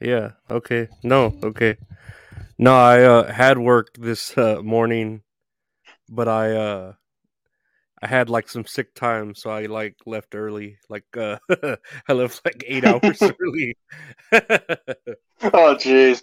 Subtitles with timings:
[0.00, 0.32] Yeah.
[0.50, 0.88] Okay.
[1.02, 1.36] No.
[1.42, 1.76] Okay.
[2.58, 5.22] No, I uh, had work this uh, morning,
[6.08, 6.92] but I uh,
[8.02, 10.78] I had like some sick time, so I like left early.
[10.88, 11.38] Like uh,
[12.08, 13.76] I left like eight hours early.
[14.32, 16.22] oh, jeez.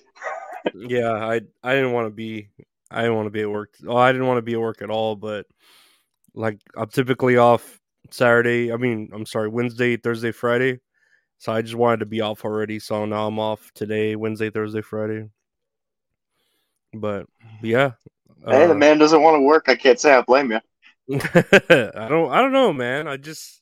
[0.75, 2.49] yeah, I I didn't want to be
[2.89, 3.75] I didn't want to be at work.
[3.87, 5.15] Oh, I didn't want to be at work at all.
[5.15, 5.45] But
[6.33, 7.79] like I'm typically off
[8.11, 8.71] Saturday.
[8.71, 10.79] I mean, I'm sorry, Wednesday, Thursday, Friday.
[11.39, 12.79] So I just wanted to be off already.
[12.79, 15.29] So now I'm off today, Wednesday, Thursday, Friday.
[16.93, 17.27] But
[17.61, 17.91] yeah,
[18.45, 19.69] hey, uh, the man doesn't want to work.
[19.69, 20.59] I can't say I blame you.
[21.19, 22.31] I don't.
[22.31, 23.07] I don't know, man.
[23.07, 23.61] I just.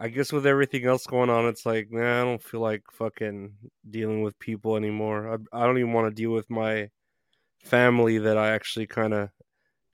[0.00, 3.52] I guess with everything else going on, it's like, man, I don't feel like fucking
[3.88, 5.38] dealing with people anymore.
[5.52, 6.90] I, I don't even want to deal with my
[7.62, 9.30] family that I actually kind of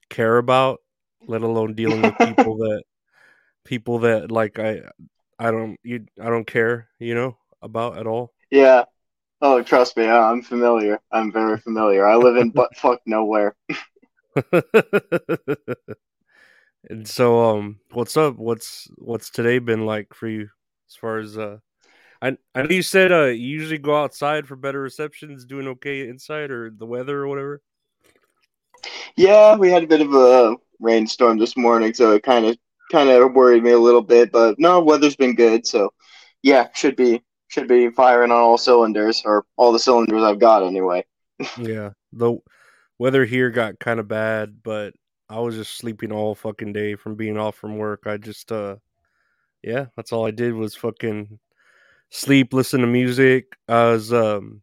[0.09, 0.79] care about,
[1.27, 2.83] let alone dealing with people that
[3.63, 4.81] people that like I
[5.39, 8.33] I don't you I don't care, you know, about at all.
[8.51, 8.85] Yeah.
[9.41, 10.99] Oh, trust me, I'm familiar.
[11.11, 12.05] I'm very familiar.
[12.05, 13.55] I live in butt fuck nowhere.
[16.89, 18.37] and so um what's up?
[18.37, 20.49] What's what's today been like for you
[20.89, 21.57] as far as uh
[22.21, 26.07] I I know you said uh you usually go outside for better receptions, doing okay
[26.07, 27.61] inside or the weather or whatever.
[29.15, 32.57] Yeah, we had a bit of a rainstorm this morning, so it kind of
[32.93, 34.31] kind of worried me a little bit.
[34.31, 35.91] But no, weather's been good, so
[36.43, 40.63] yeah, should be should be firing on all cylinders or all the cylinders I've got
[40.63, 41.03] anyway.
[41.57, 42.37] yeah, the
[42.99, 44.93] weather here got kind of bad, but
[45.29, 48.03] I was just sleeping all fucking day from being off from work.
[48.05, 48.77] I just uh
[49.63, 51.39] yeah, that's all I did was fucking
[52.11, 53.55] sleep, listen to music.
[53.67, 54.61] I was um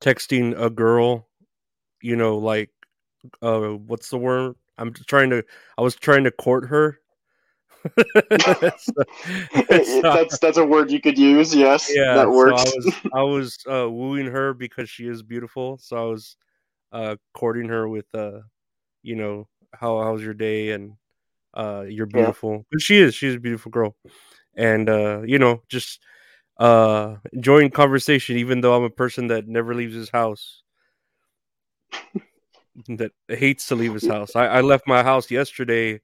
[0.00, 1.28] texting a girl,
[2.00, 2.70] you know, like
[3.42, 4.56] uh what's the word?
[4.78, 5.44] I'm trying to
[5.76, 6.98] I was trying to court her.
[8.78, 8.92] so,
[10.02, 11.54] that's that's a word you could use.
[11.54, 12.62] Yes, yeah, that works.
[12.62, 15.78] So I was I was uh, wooing her because she is beautiful.
[15.78, 16.36] So I was
[16.92, 18.40] uh, courting her with uh,
[19.02, 20.94] you know, how how's your day and
[21.54, 22.64] uh, you're beautiful.
[22.72, 22.78] Yeah.
[22.78, 23.96] She is she's a beautiful girl,
[24.56, 26.00] and uh, you know, just
[26.58, 28.36] uh, enjoying conversation.
[28.36, 30.62] Even though I'm a person that never leaves his house
[32.88, 34.34] that hates to leave his house.
[34.36, 36.00] I, I left my house yesterday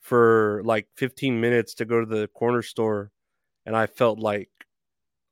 [0.00, 3.10] for like 15 minutes to go to the corner store,
[3.66, 4.48] and I felt like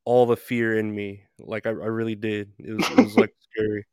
[0.04, 1.22] all the fear in me.
[1.38, 2.52] Like I, I really did.
[2.58, 3.86] It was, it was like scary.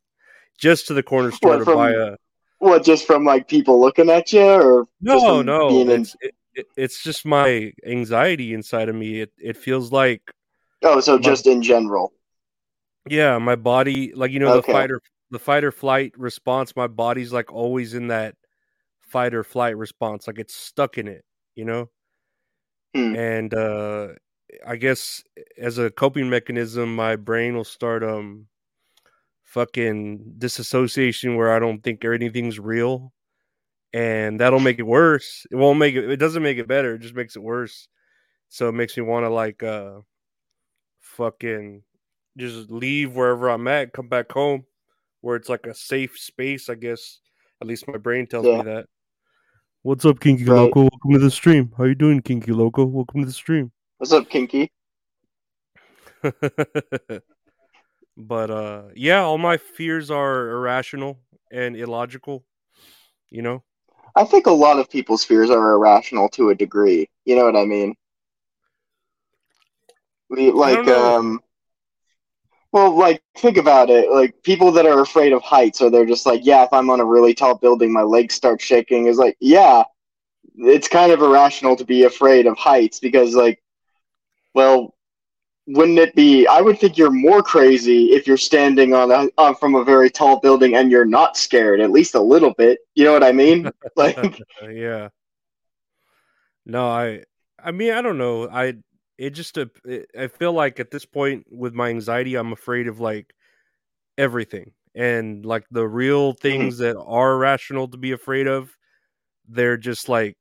[0.58, 2.16] Just to the corner store what, to from, buy a.
[2.58, 2.84] What?
[2.84, 5.68] Just from like people looking at you, or no, no.
[5.90, 9.20] It's it, it, it's just my anxiety inside of me.
[9.20, 10.22] It it feels like.
[10.82, 12.12] Oh, so my, just in general.
[13.08, 14.72] Yeah, my body, like you know, okay.
[14.72, 15.00] the fighter
[15.30, 18.36] the fight or flight response, my body's like always in that
[19.00, 21.90] fight or flight response, like it's stuck in it, you know.
[22.94, 23.16] Hmm.
[23.16, 24.08] And uh,
[24.66, 25.22] I guess
[25.58, 28.46] as a coping mechanism, my brain will start um
[29.44, 33.12] fucking disassociation where I don't think anything's real,
[33.92, 35.46] and that'll make it worse.
[35.50, 36.10] It won't make it.
[36.10, 36.94] It doesn't make it better.
[36.94, 37.88] It just makes it worse.
[38.48, 40.00] So it makes me want to like uh
[41.00, 41.82] fucking
[42.36, 44.64] just leave wherever I'm at, come back home
[45.26, 47.18] where it's like a safe space, I guess.
[47.60, 48.58] At least my brain tells yeah.
[48.58, 48.86] me that.
[49.82, 50.56] What's up, Kinky right.
[50.56, 50.82] Loco?
[50.82, 51.72] Welcome to the stream.
[51.76, 52.84] How you doing, Kinky Loco?
[52.84, 53.72] Welcome to the stream.
[53.98, 54.70] What's up, Kinky?
[58.16, 61.18] but uh yeah, all my fears are irrational
[61.50, 62.44] and illogical,
[63.28, 63.64] you know?
[64.14, 67.10] I think a lot of people's fears are irrational to a degree.
[67.24, 67.96] You know what I mean?
[70.30, 71.40] We like um
[72.76, 74.10] well, like think about it.
[74.10, 77.00] Like people that are afraid of heights, or they're just like, yeah, if I'm on
[77.00, 79.06] a really tall building, my legs start shaking.
[79.06, 79.82] Is like, yeah,
[80.58, 83.62] it's kind of irrational to be afraid of heights because, like,
[84.52, 84.94] well,
[85.66, 86.46] wouldn't it be?
[86.46, 90.10] I would think you're more crazy if you're standing on a uh, from a very
[90.10, 92.80] tall building and you're not scared, at least a little bit.
[92.94, 93.70] You know what I mean?
[93.96, 95.08] Like, yeah.
[96.66, 97.22] No, I,
[97.58, 98.46] I mean, I don't know.
[98.50, 98.74] I
[99.18, 102.88] it just a, it, I feel like at this point with my anxiety, I'm afraid
[102.88, 103.34] of like
[104.18, 106.40] everything and like the real mm-hmm.
[106.40, 108.76] things that are rational to be afraid of.
[109.48, 110.36] They're just like,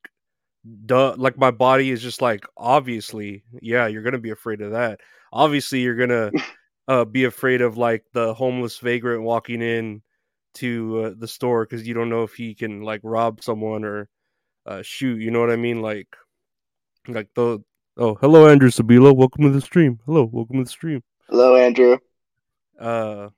[0.85, 1.15] duh.
[1.17, 4.99] Like my body is just like, obviously, yeah, you're gonna be afraid of that.
[5.31, 6.31] Obviously, you're gonna
[6.87, 10.01] uh, be afraid of like the homeless vagrant walking in
[10.55, 14.09] to uh, the store because you don't know if he can like rob someone or
[14.65, 15.21] uh, shoot.
[15.21, 15.81] You know what I mean?
[15.81, 16.07] Like,
[17.07, 17.59] like the
[17.97, 19.15] Oh, hello, Andrew Sabila.
[19.15, 20.01] Welcome to the stream.
[20.05, 21.01] Hello, welcome to the stream.
[21.29, 21.97] Hello, Andrew.
[22.77, 23.29] Uh,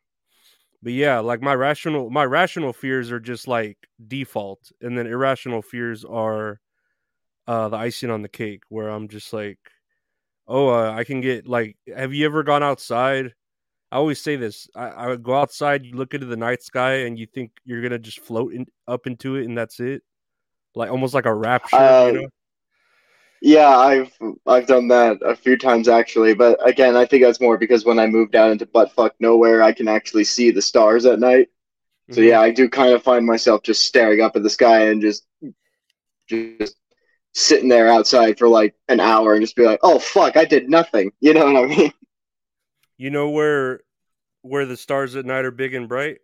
[0.81, 3.77] but yeah, like my rational, my rational fears are just like
[4.07, 6.59] default, and then irrational fears are
[7.45, 9.59] uh the icing on the cake, where I'm just like,
[10.48, 11.77] oh, uh, I can get like.
[11.95, 13.36] Have you ever gone outside?
[13.92, 14.68] I always say this.
[14.75, 17.83] I, I would go outside, you look into the night sky, and you think you're
[17.83, 20.01] gonna just float in, up into it, and that's it.
[20.74, 21.75] Like almost like a rapture.
[21.75, 22.27] Uh, you know?
[23.42, 24.12] Yeah, I've
[24.48, 28.00] I've done that a few times actually, but again, I think that's more because when
[28.00, 31.50] I moved out into buttfuck nowhere, I can actually see the stars at night.
[32.12, 32.30] So Mhm.
[32.30, 35.28] yeah, I do kind of find myself just staring up at the sky and just
[36.28, 36.75] just
[37.34, 40.69] sitting there outside for like an hour and just be like, "Oh fuck, I did
[40.69, 41.94] nothing." You know what I mean?
[42.98, 43.81] You know where
[44.42, 46.19] where the stars at night are big and bright?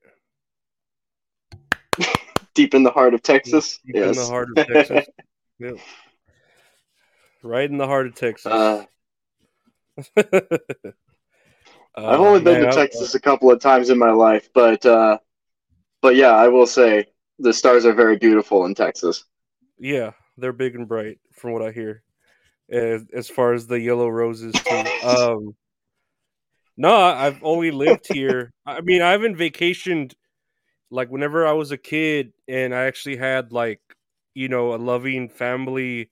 [2.56, 3.80] Deep in the heart of Texas.
[3.86, 4.15] Deep yes.
[4.18, 5.06] in the heart of Texas.
[5.60, 5.77] Yep.
[7.44, 8.51] Right in the heart of Texas.
[8.51, 8.86] Uh,
[11.95, 15.18] I've only been man, to Texas a couple of times in my life, but uh,
[16.01, 17.06] but yeah, I will say
[17.40, 19.25] the stars are very beautiful in Texas.
[19.78, 22.04] Yeah, they're big and bright, from what I hear.
[22.72, 24.84] As, as far as the yellow roses, too.
[25.04, 25.56] Um,
[26.78, 28.51] no, I've only lived here.
[28.66, 30.13] I mean, I haven't vacationed
[30.89, 33.81] like whenever I was a kid, and I actually had like
[34.34, 36.10] you know a loving family,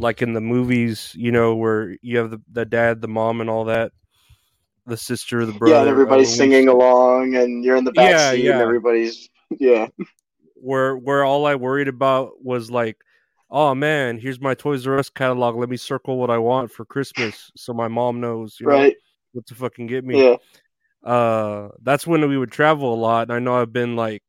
[0.00, 1.12] like in the movies.
[1.16, 3.92] You know, where you have the the dad, the mom, and all that.
[4.86, 5.74] The sister, the brother.
[5.74, 8.52] yeah, and everybody's singing along, and you're in the back Yeah, seat, yeah.
[8.52, 9.86] and everybody's yeah.
[10.54, 12.96] where where all I worried about was like,
[13.50, 15.56] oh man, here's my Toys R Us catalog.
[15.56, 18.96] Let me circle what I want for Christmas so my mom knows, you know, right?
[19.32, 20.22] what to fucking get me.
[20.24, 20.36] Yeah,
[21.04, 23.22] Uh, that's when we would travel a lot.
[23.24, 24.22] And I know I've been like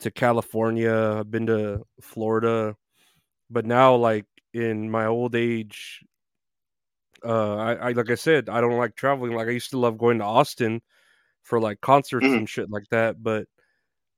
[0.00, 2.76] to California, I've been to Florida,
[3.50, 6.04] but now like in my old age,
[7.24, 9.32] uh, I, I like I said, I don't like traveling.
[9.32, 10.82] Like I used to love going to Austin
[11.42, 12.38] for like concerts Mhm.
[12.38, 13.46] and shit like that, but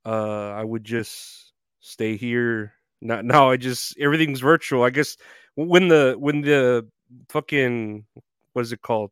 [0.07, 2.75] uh, I would just stay here.
[3.01, 4.83] Now, now I just everything's virtual.
[4.83, 5.17] I guess
[5.55, 6.87] when the when the
[7.29, 8.05] fucking
[8.53, 9.11] what is it called?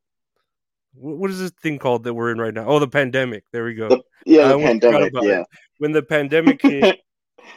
[0.94, 2.66] What is this thing called that we're in right now?
[2.66, 3.44] Oh, the pandemic.
[3.52, 3.88] There we go.
[3.88, 5.12] The- yeah, the pandemic.
[5.20, 5.46] Yeah, it.
[5.78, 7.00] When the pandemic hit,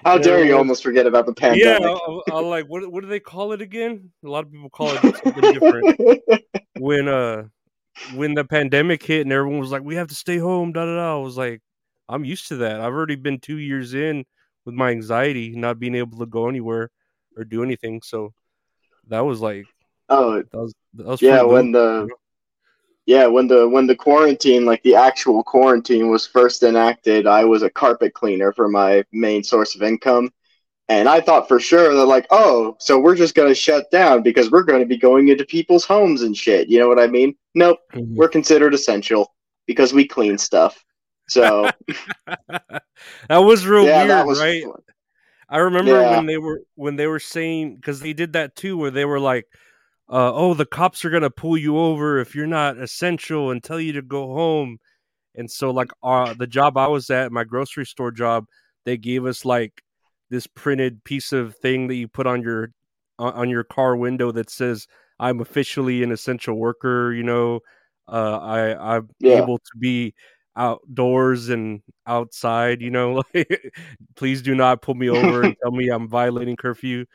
[0.06, 1.98] how dare you almost forget about the yeah, pandemic?
[2.08, 4.12] I, I, I like what what do they call it again?
[4.24, 6.22] A lot of people call it something different.
[6.78, 7.44] When uh
[8.14, 10.96] when the pandemic hit and everyone was like, "We have to stay home," da da
[10.96, 11.18] da.
[11.18, 11.62] I was like,
[12.10, 12.82] I'm used to that.
[12.82, 14.26] I've already been two years in
[14.66, 16.92] with my anxiety, not being able to go anywhere
[17.38, 18.02] or do anything.
[18.04, 18.34] So
[19.08, 19.66] that was like
[20.10, 22.10] oh, that was that was yeah, when loop.
[22.10, 22.16] the
[23.06, 27.64] yeah when the when the quarantine, like the actual quarantine, was first enacted, I was
[27.64, 30.32] a carpet cleaner for my main source of income.
[30.90, 34.52] And I thought for sure they're like, oh, so we're just gonna shut down because
[34.52, 36.70] we're gonna be going into people's homes and shit.
[36.70, 37.36] You know what I mean?
[37.56, 38.16] Nope, Mhm.
[38.16, 39.34] we're considered essential
[39.68, 40.84] because we clean stuff.
[41.28, 41.70] So
[42.48, 44.64] that was real yeah, weird, that was right?
[44.64, 44.82] fun.
[45.50, 46.18] I remember Yeah.
[46.18, 49.20] when they were when they were saying because they did that too, where they were
[49.20, 49.46] like,
[50.10, 53.80] uh, "Oh, the cops are gonna pull you over if you're not essential and tell
[53.80, 54.80] you to go home."
[55.36, 58.46] And so, like, uh, the job I was at, my grocery store job,
[58.86, 59.82] they gave us like
[60.30, 62.72] this printed piece of thing that you put on your
[63.20, 64.88] on on your car window that says,
[65.20, 67.60] "I'm officially an essential worker." You know,
[68.08, 69.38] uh, I I'm Yeah.
[69.38, 70.14] able to be
[70.58, 72.82] outdoors and outside.
[72.82, 73.74] You know, like,
[74.16, 77.06] please do not pull me over and tell me I'm violating curfew.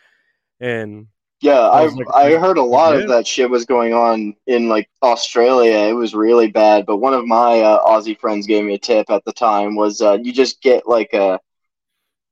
[0.61, 1.09] And
[1.41, 3.01] Yeah, I I like, I heard a lot yeah.
[3.01, 5.89] of that shit was going on in like Australia.
[5.89, 6.85] It was really bad.
[6.85, 10.03] But one of my uh, Aussie friends gave me a tip at the time was
[10.03, 11.41] uh, you just get like a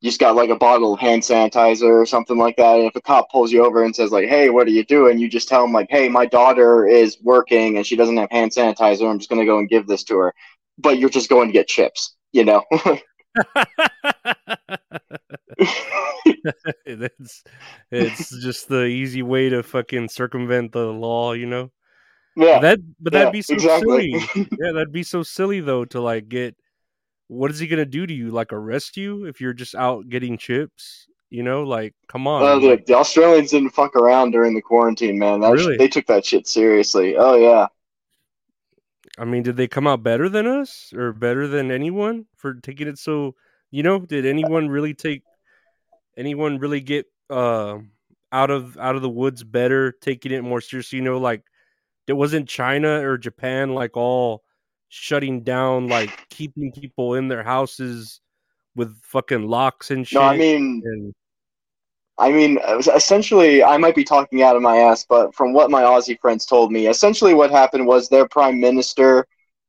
[0.01, 2.77] you just got like a bottle of hand sanitizer or something like that.
[2.77, 5.19] And if a cop pulls you over and says like, "Hey, what are you doing?"
[5.19, 8.53] You just tell him like, "Hey, my daughter is working and she doesn't have hand
[8.53, 9.11] sanitizer.
[9.11, 10.35] I'm just gonna go and give this to her."
[10.77, 12.63] But you're just going to get chips, you know.
[16.87, 17.45] it's
[17.91, 21.71] it's just the easy way to fucking circumvent the law, you know.
[22.37, 24.19] yeah, That but yeah, that'd be so exactly.
[24.19, 24.49] silly.
[24.61, 26.57] yeah, that'd be so silly though to like get.
[27.29, 28.31] What is he gonna do to you?
[28.31, 31.07] Like arrest you if you're just out getting chips?
[31.31, 32.43] You know, like come on.
[32.43, 35.41] Uh, the, like, the Australians didn't fuck around during the quarantine, man.
[35.41, 35.77] That sh- Really?
[35.77, 37.17] they took that shit seriously.
[37.19, 37.67] Oh yeah,
[39.19, 42.89] I mean, did they come out better than us or better than anyone for taking
[42.89, 43.35] it so?
[43.71, 45.23] You know, did anyone really take?
[46.17, 47.79] Anyone really get uh,
[48.33, 50.99] out of out of the woods better, taking it more seriously?
[50.99, 51.43] You know, like
[52.07, 54.43] it wasn't China or Japan like all
[54.89, 58.21] shutting down, like keeping people in their houses
[58.75, 60.21] with fucking locks and shit.
[60.21, 61.15] no, I mean, and
[62.19, 62.59] I mean,
[62.95, 66.45] essentially, I might be talking out of my ass, but from what my Aussie friends
[66.47, 69.27] told me, essentially what happened was their prime minister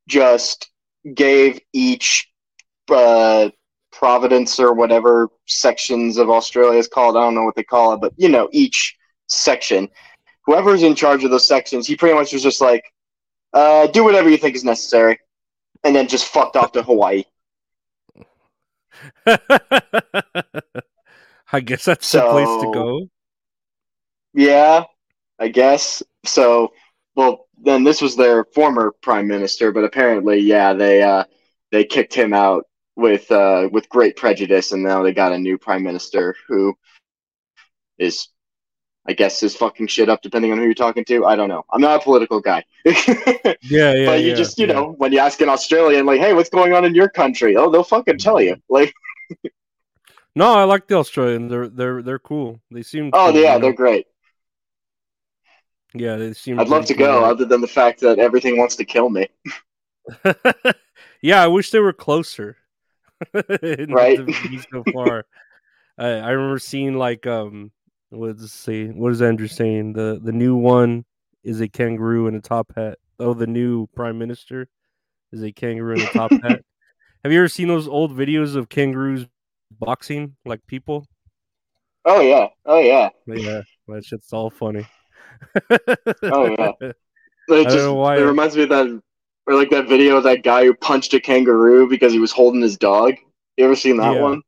[0.08, 0.72] just
[1.14, 2.28] gave each
[2.90, 3.50] uh,
[3.92, 7.16] providence or whatever sections of Australia is called.
[7.16, 9.88] I don't know what they call it, but you know, each section
[10.50, 12.84] whoever's in charge of those sections, he pretty much was just like,
[13.54, 15.20] uh, do whatever you think is necessary,
[15.84, 17.24] and then just fucked off to Hawaii.
[21.52, 23.08] I guess that's the place to go.
[24.34, 24.84] Yeah,
[25.40, 26.04] I guess.
[26.26, 26.74] So,
[27.16, 31.24] well, then this was their former prime minister, but apparently, yeah, they uh,
[31.72, 32.66] they kicked him out
[32.96, 36.76] with uh, with great prejudice, and now they got a new prime minister who
[37.98, 38.30] is,
[39.08, 41.26] I guess, is fucking shit up depending on who you're talking to.
[41.26, 41.64] I don't know.
[41.72, 44.06] I'm not a political guy, Yeah, yeah.
[44.06, 44.74] But you yeah, just, you yeah.
[44.74, 47.56] know, when you ask an Australian, like, hey, what's going on in your country?
[47.58, 48.56] Oh, they'll fucking tell you.
[48.70, 48.94] Like,
[50.40, 51.52] No, I like the Australians.
[51.52, 52.62] They're they're they're cool.
[52.72, 53.10] They seem.
[53.12, 54.08] oh cool, yeah, you they're great.
[55.94, 56.16] yeah.
[56.16, 56.58] They seem.
[56.58, 59.28] I'd love to pretty go, other than the fact that everything wants to kill me.
[61.22, 62.56] yeah, I wish they were closer.
[63.34, 64.18] Right.
[64.72, 65.26] so far.
[65.98, 67.74] I, I remember seeing like um
[68.10, 69.92] let's see what is Andrew saying?
[69.92, 71.04] The the new one
[71.44, 72.98] is a kangaroo in a top hat.
[73.20, 74.70] Oh, the new prime minister
[75.34, 76.64] is a kangaroo in a top hat.
[77.26, 79.28] Have you ever seen those old videos of kangaroos
[79.72, 81.06] boxing like people?
[82.06, 83.10] Oh yeah, oh yeah.
[83.28, 84.86] Yeah, that shit's all funny.
[86.24, 86.72] Oh, yeah.
[87.52, 89.02] It just it reminds me of that
[89.48, 92.62] or like that video of that guy who punched a kangaroo because he was holding
[92.62, 93.16] his dog.
[93.58, 94.22] You ever seen that Yeah.
[94.22, 94.42] one?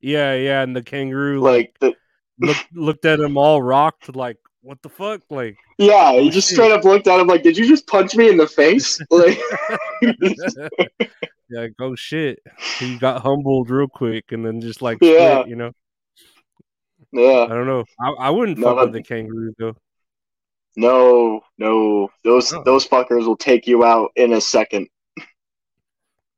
[0.00, 1.94] Yeah, yeah, and the kangaroo like, Like
[2.38, 6.30] the looked looked at him all rocked, like what the fuck, like yeah, he Oh,
[6.30, 8.98] just straight up looked at him like, "Did you just punch me in the face?"
[9.10, 9.38] Like,
[10.02, 12.38] yeah, like, oh shit.
[12.78, 15.44] He got humbled real quick and then just like Yeah.
[15.46, 15.72] you know.
[17.12, 17.84] Yeah, I don't know.
[18.00, 19.76] I, I wouldn't No, fuck with the kangaroo though.
[20.76, 22.62] no, no, those Oh.
[22.64, 24.88] those fuckers will take you out in a second.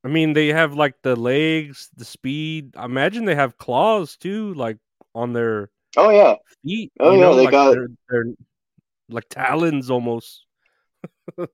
[0.03, 2.75] I mean, they have like the legs, the speed.
[2.77, 4.77] I imagine they have claws too, like
[5.15, 6.91] on their Oh yeah, feet.
[6.99, 8.33] Oh, yeah, know, they like got- they're, they're
[9.09, 10.45] like talons almost.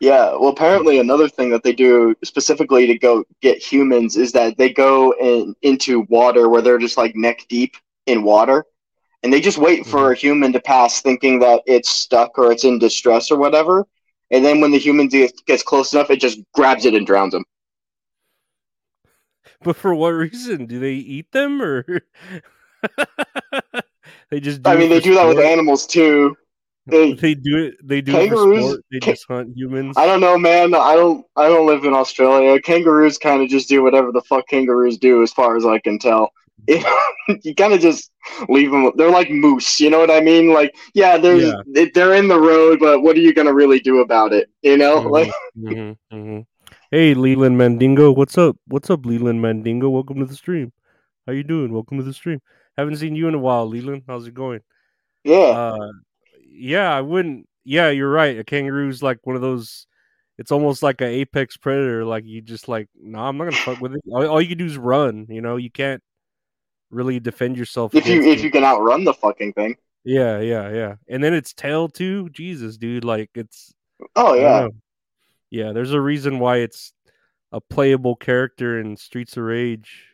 [0.00, 0.32] yeah.
[0.32, 4.72] Well, apparently another thing that they do specifically to go get humans is that they
[4.72, 7.76] go in into water where they're just like neck deep
[8.06, 8.64] in water,
[9.22, 10.12] and they just wait for mm-hmm.
[10.12, 13.86] a human to pass, thinking that it's stuck or it's in distress or whatever.
[14.30, 17.32] And then when the human gets gets close enough, it just grabs it and drowns
[17.32, 17.44] them.
[19.62, 20.66] But for what reason?
[20.66, 21.86] Do they eat them or
[24.34, 26.36] they just do I mean, they do that with animals too.
[26.86, 28.84] They, They do it they do it Kangaroos sport.
[28.90, 29.96] They just hunt humans.
[29.96, 30.74] I don't know, man.
[30.74, 31.24] I don't.
[31.36, 32.60] I don't live in Australia.
[32.60, 36.00] Kangaroos kind of just do whatever the fuck kangaroos do, as far as I can
[36.00, 36.32] tell.
[36.66, 38.10] you kind of just
[38.48, 38.90] leave them.
[38.96, 39.78] They're like moose.
[39.78, 40.52] You know what I mean?
[40.52, 41.86] Like, yeah, there's Yeah.
[41.94, 44.50] they're in the road, but what are you gonna really do about it?
[44.62, 46.46] You know, Mhm, like, mhm, mhm.
[46.90, 48.56] Hey Leland Mandingo, what's up?
[48.66, 49.88] What's up, Leland Mandingo?
[49.90, 50.72] Welcome to the stream.
[51.24, 51.72] How you doing?
[51.72, 52.40] Welcome to the stream.
[52.76, 54.02] Haven't seen you in a while, Leland.
[54.06, 54.60] How's it going?
[55.22, 55.92] yeah, Uh,
[56.46, 57.48] yeah, I wouldn't.
[57.64, 58.38] Yeah, you're right.
[58.38, 59.86] A kangaroo's like one of those.
[60.36, 62.04] It's almost like an apex predator.
[62.04, 64.02] Like you just like, no, I'm not gonna fuck with it.
[64.10, 65.26] All, all you can do is run.
[65.28, 66.02] You know, you can't
[66.90, 67.94] really defend yourself.
[67.94, 68.44] if you if it.
[68.44, 69.76] you can outrun the fucking thing.
[70.04, 70.94] yeah, yeah, yeah.
[71.08, 72.28] And then its tail too.
[72.30, 73.04] Jesus, dude.
[73.04, 73.72] Like it's.
[74.16, 74.68] Oh yeah.
[75.50, 76.92] Yeah, there's a reason why it's
[77.52, 80.08] a playable character in Streets of Rage.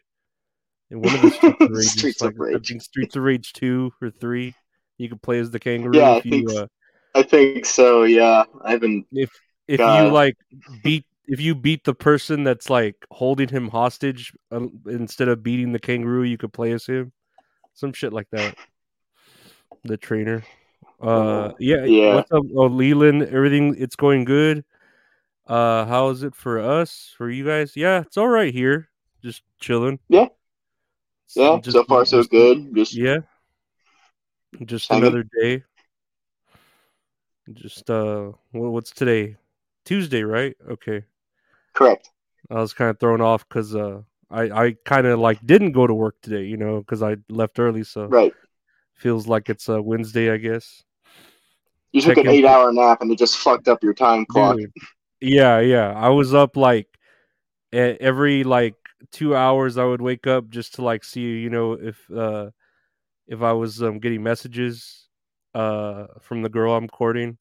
[0.90, 2.68] In one of the Streets of Rage, Streets of like, I Rage.
[2.68, 4.54] think Streets of Rage two or three,
[4.98, 6.66] you can play as the kangaroo Yeah, I if you think uh,
[7.14, 8.02] I think so.
[8.04, 9.06] Yeah, I haven't.
[9.12, 9.30] if
[9.68, 10.04] if God.
[10.06, 10.36] you like
[10.82, 14.32] beat if you beat the person that's like holding him hostage
[14.86, 17.12] instead of beating the kangaroo, you could play as him.
[17.74, 18.56] Some shit like that.
[19.84, 20.42] The trainer.
[21.00, 21.06] Uh,
[21.52, 22.14] Oh, yeah, yeah.
[22.16, 23.22] What's up, oh, Leland?
[23.22, 24.64] Everything it's going good.
[25.46, 27.14] Uh, how is it for us?
[27.16, 27.72] For you guys?
[27.74, 28.90] Yeah, it's all right here.
[29.22, 29.98] Just chilling.
[30.08, 30.26] Yeah.
[31.36, 32.74] Yeah, just- so far so good.
[32.74, 33.18] Just Yeah.
[34.64, 35.04] Just Hanging.
[35.04, 35.62] another day.
[37.52, 39.36] Just uh, wha- what's today?
[39.84, 40.56] Tuesday, right?
[40.70, 41.04] Okay.
[41.74, 42.10] correct.
[42.50, 45.86] I was kind of thrown off because uh, I I kind of like didn't go
[45.86, 48.34] to work today, you know, because I left early, so Right.
[48.94, 50.82] feels like it's a Wednesday, I guess.
[51.92, 54.56] You took an eight-hour nap and it just fucked up your time clock.
[54.56, 54.72] Dude,
[55.20, 55.92] yeah, yeah.
[55.94, 56.88] I was up like
[57.72, 58.74] every like
[59.10, 59.76] two hours.
[59.76, 62.50] I would wake up just to like see, you know, if uh
[63.26, 65.08] if I was um, getting messages
[65.54, 67.38] uh from the girl I'm courting,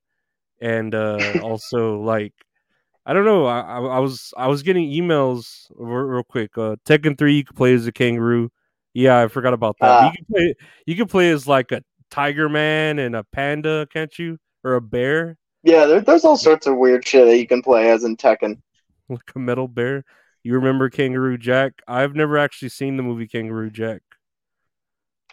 [0.61, 2.33] and uh also like
[3.05, 3.45] I don't know.
[3.45, 6.57] I, I was I was getting emails real, real quick.
[6.57, 8.51] Uh, Tekken three, you can play as a kangaroo.
[8.93, 9.89] Yeah, I forgot about that.
[9.89, 10.05] Ah.
[10.05, 10.53] you can play.
[10.85, 14.37] You can play as like a tiger man and a panda, can't you?
[14.63, 17.89] Or a bear, Yeah, there, there's all sorts of weird shit that you can play
[17.89, 18.61] as in Tekken.
[19.07, 20.03] like a metal bear.
[20.43, 21.73] You remember Kangaroo Jack?
[21.87, 24.01] I've never actually seen the movie Kangaroo Jack.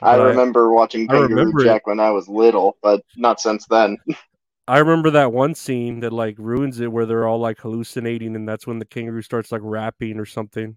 [0.02, 1.64] I But I- remember watching Kangaroo remember it.
[1.64, 3.96] Jack when I was little, but not since then.
[4.68, 8.48] I remember that one scene that like ruins it where they're all like hallucinating and
[8.48, 10.76] that's when the kangaroo starts like rapping or something.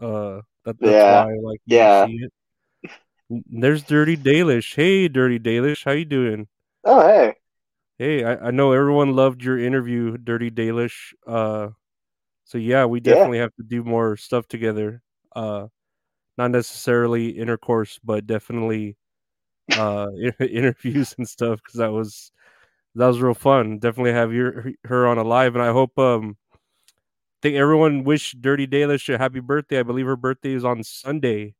[0.00, 1.24] Uh that, that's Yeah.
[1.24, 2.06] why like Yeah.
[2.08, 2.32] it.
[3.28, 4.74] There's Dirty Dalish.
[4.74, 6.48] Hey Dirty Dalish, how you doing?
[6.84, 7.34] Oh, hey.
[7.98, 11.12] Hey, I, I know everyone loved your interview, Dirty Dalish.
[11.24, 11.68] Uh
[12.50, 13.14] so yeah, we Yeah.
[13.14, 15.02] definitely have to do more stuff together.
[15.36, 15.68] Uh
[16.38, 18.96] not necessarily intercourse, but definitely
[19.74, 20.08] uh
[20.40, 22.32] interviews and stuff because that was
[22.96, 23.78] that was real fun.
[23.80, 26.36] Definitely have your her on a live, and I hope um
[27.42, 29.80] think everyone wish Dirty Dalish a happy birthday.
[29.80, 31.54] I believe her birthday is on Sunday.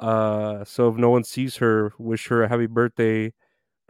[0.00, 3.32] Uh, so if no one sees her, wish her a happy birthday.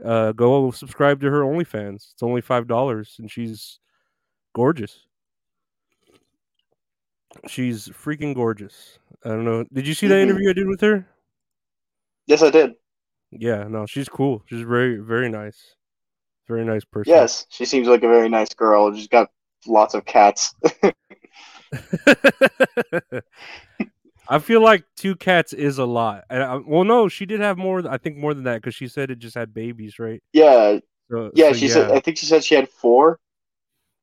[0.04, 2.12] Uh, go subscribe to her OnlyFans.
[2.14, 3.80] It's only five dollars, and she's
[4.54, 5.06] gorgeous.
[7.48, 8.98] She's freaking gorgeous.
[9.24, 9.64] I don't know.
[9.72, 10.22] Did you see that Mhm.
[10.22, 11.06] interview I did with her?
[12.26, 12.74] Yes, I did.
[13.30, 14.42] Yeah, no, she's cool.
[14.46, 15.74] She's very, very nice.
[16.48, 17.12] Very nice person.
[17.12, 18.94] Yes, she seems like a very nice girl.
[18.94, 19.30] She's got
[19.66, 20.54] lots of cats.
[24.28, 26.24] I feel like two cats is a lot.
[26.30, 27.82] And I, well, no, she did have more.
[27.88, 30.22] I think more than that because she said it just had babies, right?
[30.32, 30.78] yeah,
[31.10, 31.48] So, yeah.
[31.48, 31.90] so She said.
[31.90, 33.18] I think she said she had four.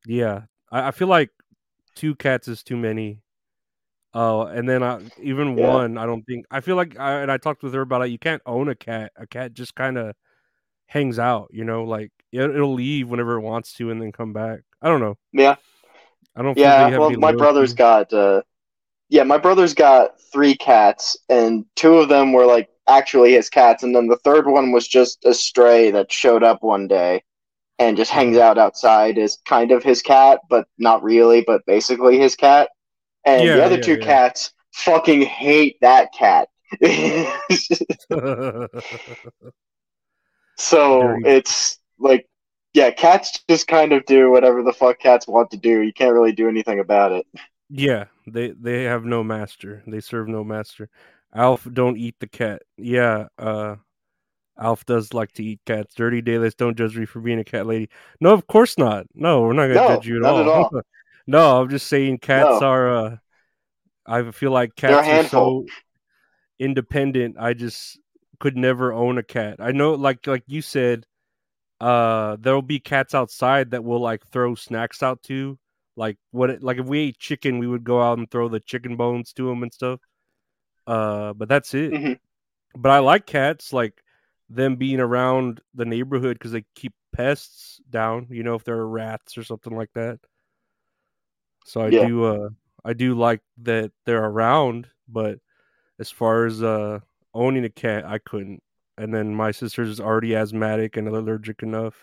[0.05, 0.41] yeah.
[0.71, 1.29] I, I feel like
[1.99, 3.21] two cats is too many.
[4.13, 5.67] Oh, and then I, even Yeah.
[5.67, 6.45] one, I don't think.
[6.49, 8.09] I feel like, I, and I talked with her about it.
[8.09, 9.11] You can't own a cat.
[9.17, 10.15] A cat just kind of
[10.87, 14.33] hangs out, you know, like it, it'll leave whenever it wants to and then come
[14.33, 14.61] back.
[14.81, 15.17] I don't know.
[15.33, 15.55] Yeah,
[16.35, 16.57] I don't.
[16.57, 16.97] yeah.
[16.97, 18.13] Well, my brother's got.
[18.13, 18.41] uh
[19.09, 23.83] Yeah, my brother's got three cats, and two of them were like actually his cats,
[23.83, 27.23] and then the third one was just a stray that showed up one day
[27.79, 32.19] and just hangs out outside as kind of his cat, but not really, but basically
[32.19, 32.69] his cat.
[33.25, 33.97] And Yeah, the other yeah, two yeah.
[33.97, 36.49] cats fucking hate that cat.
[40.57, 42.27] So it's like,
[42.73, 45.81] yeah, cats just kind of do whatever the fuck cats want to do.
[45.81, 47.25] You can't really do anything about it.
[47.69, 49.83] Yeah, they they have no master.
[49.87, 50.89] They serve no master.
[51.33, 52.63] Alf don't eat the cat.
[52.77, 53.75] Yeah, uh
[54.59, 55.93] Alf does like to eat cats.
[55.95, 57.89] Dirty Dalish, don't judge me for being a cat lady.
[58.19, 59.05] No, of course not.
[59.15, 60.41] No, we're not gonna No, judge you at not all.
[60.41, 60.81] at all.
[61.27, 62.67] no, I'm just saying cats No.
[62.67, 63.17] are uh
[64.05, 65.65] I feel like cats are so
[66.59, 67.37] independent.
[67.39, 67.99] I just
[68.39, 69.57] could never own a cat.
[69.59, 71.05] I know like like you said,
[71.81, 75.57] uh there'll be cats outside that will like throw snacks out to
[75.95, 78.59] like what it, like if we ate chicken we would go out and throw the
[78.61, 79.99] chicken bones to them and stuff
[80.87, 82.19] uh but that's it Mhm.
[82.77, 84.01] but i like cats like
[84.49, 88.87] them being around the neighborhood because they keep pests down you know if there are
[88.87, 90.19] rats or something like that
[91.65, 92.05] so i Yeah.
[92.05, 92.49] do uh
[92.85, 95.39] i do like that they're around but
[95.99, 96.99] as far as uh
[97.33, 98.61] owning a cat i couldn't
[98.97, 101.95] and then my sister's already asthmatic and allergic enough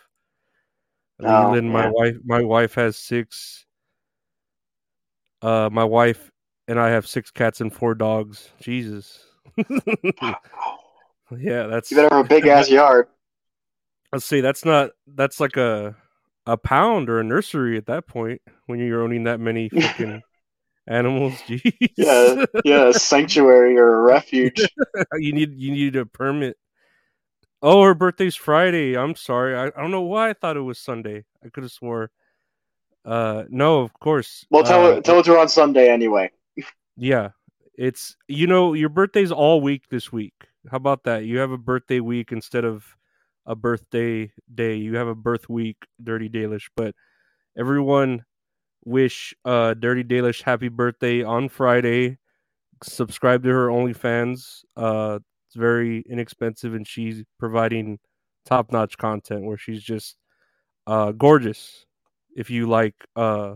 [1.18, 1.90] Oh, Leland, my yeah.
[1.94, 3.64] wife my wife has six
[5.40, 6.30] uh my wife
[6.68, 8.50] and I have six cats and four dogs.
[8.60, 9.24] Jesus.
[11.32, 13.08] yeah, that's You better have a big ass yard.
[14.12, 15.96] let's see, that's not that's like a
[16.46, 20.22] a pound or a nursery at that point when you're owning that many freaking
[20.86, 21.34] animals.
[21.48, 21.90] Jeez.
[21.96, 24.60] Yeah, yeah, a sanctuary or a refuge.
[25.14, 26.56] you need you need a permit.
[27.62, 28.96] Oh, her birthday's Friday.
[28.96, 29.56] I'm sorry.
[29.56, 31.24] I, I don't know why I thought it was Sunday.
[31.44, 32.10] I could have swore.
[33.04, 34.46] Uh, no, of course.
[34.50, 36.30] Well, tell uh, her, tell her to her on Sunday anyway.
[36.96, 37.30] Yeah,
[37.76, 40.34] it's you know your birthday's all week this week.
[40.70, 41.24] How about that?
[41.24, 42.84] You have a birthday week instead of
[43.46, 44.76] a birthday day.
[44.76, 46.68] You have a birth week, Dirty Dalish.
[46.76, 46.94] But
[47.56, 48.24] everyone
[48.84, 52.18] wish uh Dirty Dalish happy birthday on Friday.
[52.82, 54.64] Subscribe to her OnlyFans.
[54.76, 57.98] Uh, it's very inexpensive, and she's providing
[58.44, 60.16] top notch content where she's just
[60.86, 61.86] uh gorgeous.
[62.36, 63.54] If you like uh,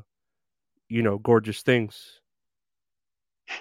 [0.88, 2.20] you know, gorgeous things.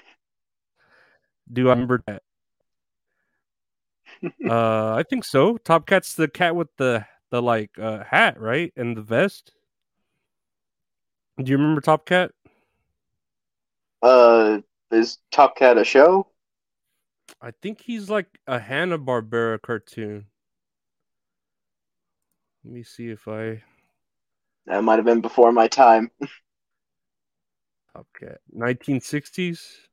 [1.53, 2.23] Do I remember that?
[4.47, 5.57] Uh, I think so.
[5.57, 9.53] Top Cat's the cat with the the like uh, hat, right, and the vest.
[11.37, 12.31] Do you remember Top Cat?
[14.01, 14.59] Uh,
[14.91, 16.27] is Top Cat a show?
[17.41, 20.27] I think he's like a Hanna Barbera cartoon.
[22.63, 23.63] Let me see if I
[24.65, 26.11] That might have been before my time.
[27.93, 29.88] Top Cat, nineteen sixties.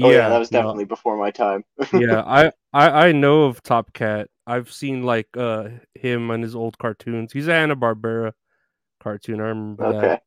[0.00, 0.52] Oh yeah, that was no.
[0.52, 1.64] definitely before my time.
[1.92, 4.28] yeah, I, I I know of Top Cat.
[4.46, 7.32] I've seen like uh him and his old cartoons.
[7.32, 8.32] He's a Hanna Barbera
[9.00, 9.40] cartoon.
[9.40, 10.18] I remember Okay,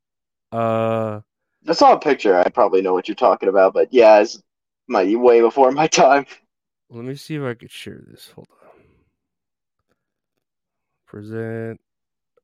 [0.52, 0.58] that.
[0.58, 1.22] Uh,
[1.68, 2.38] I saw a picture.
[2.38, 4.42] I probably know what you're talking about, but yeah, it's
[4.88, 6.26] my way before my time.
[6.90, 8.30] let me see if I could share this.
[8.36, 8.82] Hold on.
[11.06, 11.80] Present.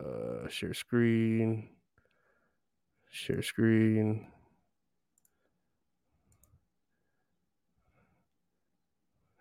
[0.03, 1.69] Uh, share screen.
[3.09, 4.27] Share screen.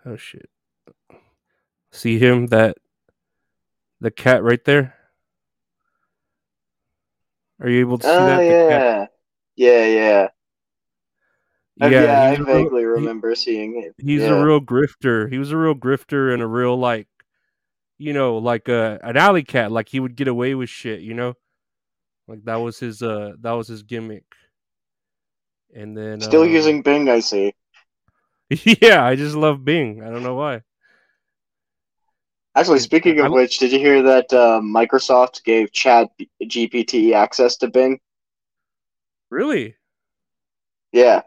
[0.07, 0.49] Oh shit.
[1.91, 2.77] See him that
[4.01, 4.95] the cat right there?
[7.61, 8.43] Are you able to see Oh that?
[8.45, 9.07] Yeah,
[9.57, 10.29] yeah, yeah.
[11.81, 13.95] Uh, Yeah, I a real- vaguely he- remember seeing it.
[13.99, 14.29] he's yeah.
[14.29, 15.31] a real grifter.
[15.31, 17.09] He was a real grifter and a real like,
[17.99, 19.73] you know, like a an alley cat.
[19.73, 21.01] Like he would get away with shit.
[21.01, 21.35] You know,
[22.29, 24.25] like that was his uh that was his gimmick.
[25.75, 27.53] And then Still um, using Bing, I see.
[28.81, 30.03] yeah, I just love Bing.
[30.03, 30.63] I don't know why.
[32.55, 36.09] Actually, speaking of I- which, did you hear that uh, Microsoft gave Chat
[36.43, 38.01] GPT access to Bing?
[39.31, 39.77] Really?
[40.93, 41.23] Yeah.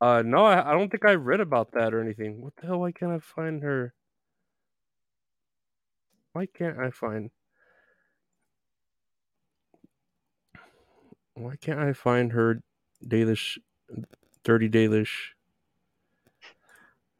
[0.00, 2.42] Uh, no, I, I don't think I read about that or anything.
[2.42, 2.80] What the hell?
[2.80, 3.94] Why can't I find her?
[6.32, 7.30] Why can't I find?
[11.34, 12.62] Why can't I find her
[13.06, 13.58] Dalish,
[14.44, 15.32] Dirty Dalish?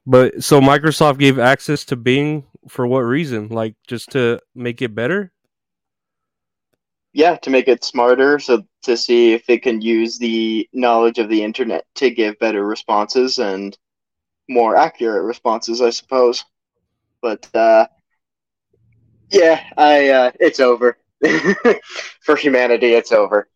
[0.06, 3.48] But so Microsoft gave access to Bing for what reason?
[3.48, 5.32] Like just to make it better?
[7.12, 11.28] Yeah, to make it smarter, so to see if it can use the knowledge of
[11.28, 13.76] the internet to give better responses and
[14.48, 16.44] more accurate responses, I suppose.
[17.20, 17.87] But uh,
[19.30, 20.96] yeah, I uh, it's over
[22.20, 22.94] for humanity.
[22.94, 23.48] It's over.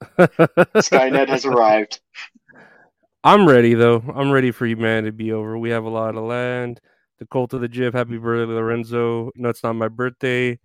[0.03, 2.01] Skynet has arrived.
[3.25, 4.05] I'm ready though.
[4.15, 5.59] I'm ready for humanity to be over.
[5.59, 6.81] We have a lot of land.
[7.19, 7.95] The cult of the Jib.
[7.95, 9.33] Happy birthday, Lorenzo.
[9.35, 10.59] No, it's not my birthday.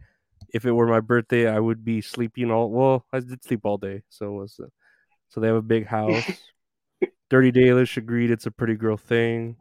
[0.53, 2.69] If it were my birthday, I would be sleeping all.
[2.69, 4.59] Well, I did sleep all day, so it was.
[4.61, 4.67] Uh,
[5.29, 6.23] so they have a big house.
[7.29, 9.55] Dirty Dalish agreed it's a pretty girl thing.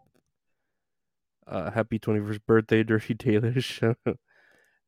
[1.47, 3.95] Uh, happy 21st birthday, Dirty Dalish.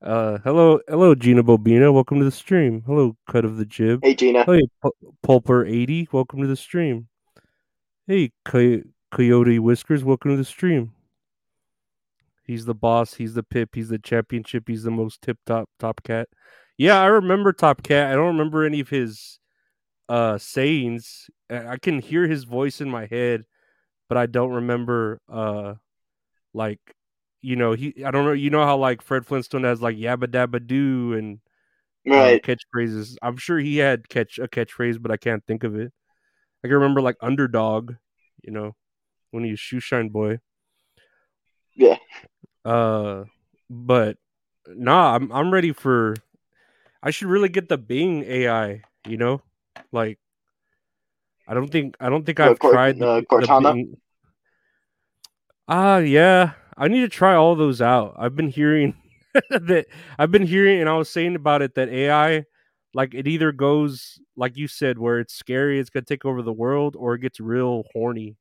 [0.02, 1.92] uh, hello, hello, Gina Bobina.
[1.92, 2.82] Welcome to the stream.
[2.86, 4.00] Hello, Cut of the Jib.
[4.02, 4.44] Hey, Gina.
[4.44, 7.08] Hey, Pu- Pulper80, welcome to the stream.
[8.06, 10.92] Hey, Coy- Coyote Whiskers, welcome to the stream.
[12.44, 16.02] He's the boss, he's the pip, he's the championship, he's the most tip top top
[16.02, 16.28] cat.
[16.76, 18.10] Yeah, I remember Top Cat.
[18.10, 19.38] I don't remember any of his
[20.08, 21.30] uh sayings.
[21.48, 23.44] I I can hear his voice in my head,
[24.08, 25.74] but I don't remember uh
[26.52, 26.80] like
[27.42, 30.26] you know, he I don't know you know how like Fred Flintstone has like yabba
[30.26, 31.40] dabba doo and
[32.08, 32.42] uh, Right.
[32.42, 33.16] catchphrases.
[33.22, 35.92] I'm sure he had catch a catchphrase, but I can't think of it.
[36.64, 37.94] I can remember like underdog,
[38.42, 38.74] you know,
[39.32, 40.38] when he was shoeshine boy.
[41.74, 41.98] Yeah.
[42.64, 43.24] Uh,
[43.68, 44.16] but
[44.68, 46.14] nah, I'm I'm ready for.
[47.02, 48.82] I should really get the Bing AI.
[49.08, 49.42] You know,
[49.90, 50.20] like
[51.48, 53.84] I don't think I don't think Uh, I've Cort- tried the, uh, Cortana?
[55.66, 56.52] Ah, yeah.
[56.76, 58.14] I need to try all those out.
[58.18, 58.94] I've been hearing
[59.50, 59.86] that
[60.18, 62.44] I've been hearing, and I was saying about it that AI,
[62.94, 66.52] like it either goes like you said, where it's scary, it's gonna take over the
[66.52, 68.36] world, or it gets real horny,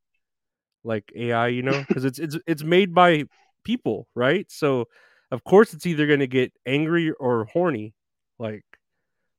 [0.83, 3.25] like AI, you know, because it's it's it's made by
[3.63, 4.45] people, right?
[4.49, 4.85] So
[5.31, 7.93] of course it's either gonna get angry or horny,
[8.39, 8.63] like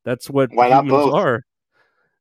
[0.04, 1.44] that's what Why humans are.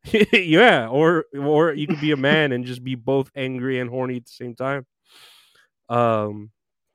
[0.33, 4.17] yeah, or or you could be a man and just be both angry and horny
[4.17, 4.85] at the same time.
[5.89, 6.51] Um,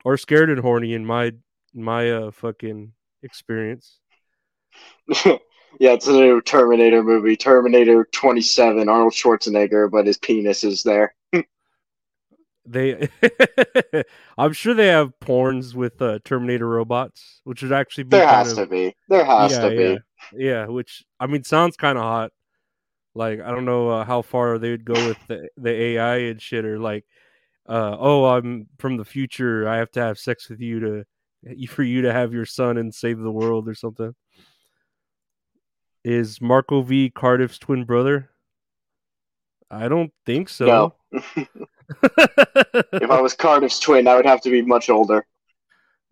[0.07, 1.33] or scared and horny in my
[1.73, 2.93] my uh fucking
[3.23, 3.99] experience.
[5.25, 5.35] yeah,
[5.81, 11.13] it's a new Terminator movie, Terminator 27, Arnold Schwarzenegger, but his penis is there.
[12.69, 13.07] They,
[14.37, 18.51] I'm sure they have porns with uh, Terminator robots, which would actually be There has
[18.51, 18.93] of, to be.
[19.07, 19.83] There has yeah, to be.
[19.83, 19.97] yeah,
[20.33, 20.65] yeah.
[20.65, 22.31] Which I mean, sounds kind of hot.
[23.15, 26.41] Like I don't know uh, how far they would go with the the AI and
[26.41, 27.05] shit, or like,
[27.67, 29.67] uh, oh, I'm from the future.
[29.67, 32.93] I have to have sex with you to for you to have your son and
[32.93, 34.13] save the world or something.
[36.03, 38.29] Is Marco V Cardiff's twin brother?
[39.69, 40.93] I don't think so.
[41.11, 41.21] No.
[42.99, 45.25] If I was Cardiff's twin, I would have to be much older.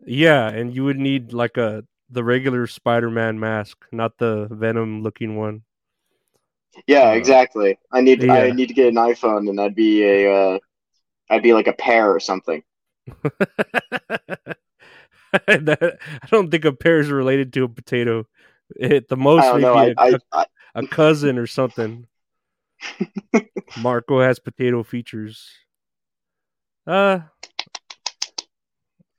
[0.06, 5.36] yeah, and you would need like a the regular Spider-Man mask, not the Venom looking
[5.36, 5.64] one.
[6.88, 7.78] Yeah, Uh, exactly.
[7.92, 10.60] I need I need to get an iPhone, and I'd be a uh,
[11.30, 12.64] I'd be like a pear or something.
[15.48, 18.26] That- I don't think a pear is related to a potato.
[18.82, 19.74] At the most, maybe know.
[19.74, 22.08] I, a, I, I a cousin or something.
[23.82, 25.50] Marco has potato features.
[26.88, 27.20] Uh,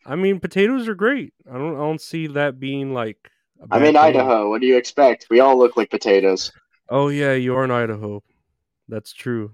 [0.04, 1.32] I mean, potatoes are great.
[1.50, 3.30] I don't, I don't see that being like.
[3.70, 3.96] I'm in thing.
[3.96, 4.48] Idaho.
[4.50, 5.26] What do you expect?
[5.30, 6.50] We all look like potatoes.
[6.88, 8.22] Oh yeah, you are in Idaho.
[8.88, 9.52] That's true.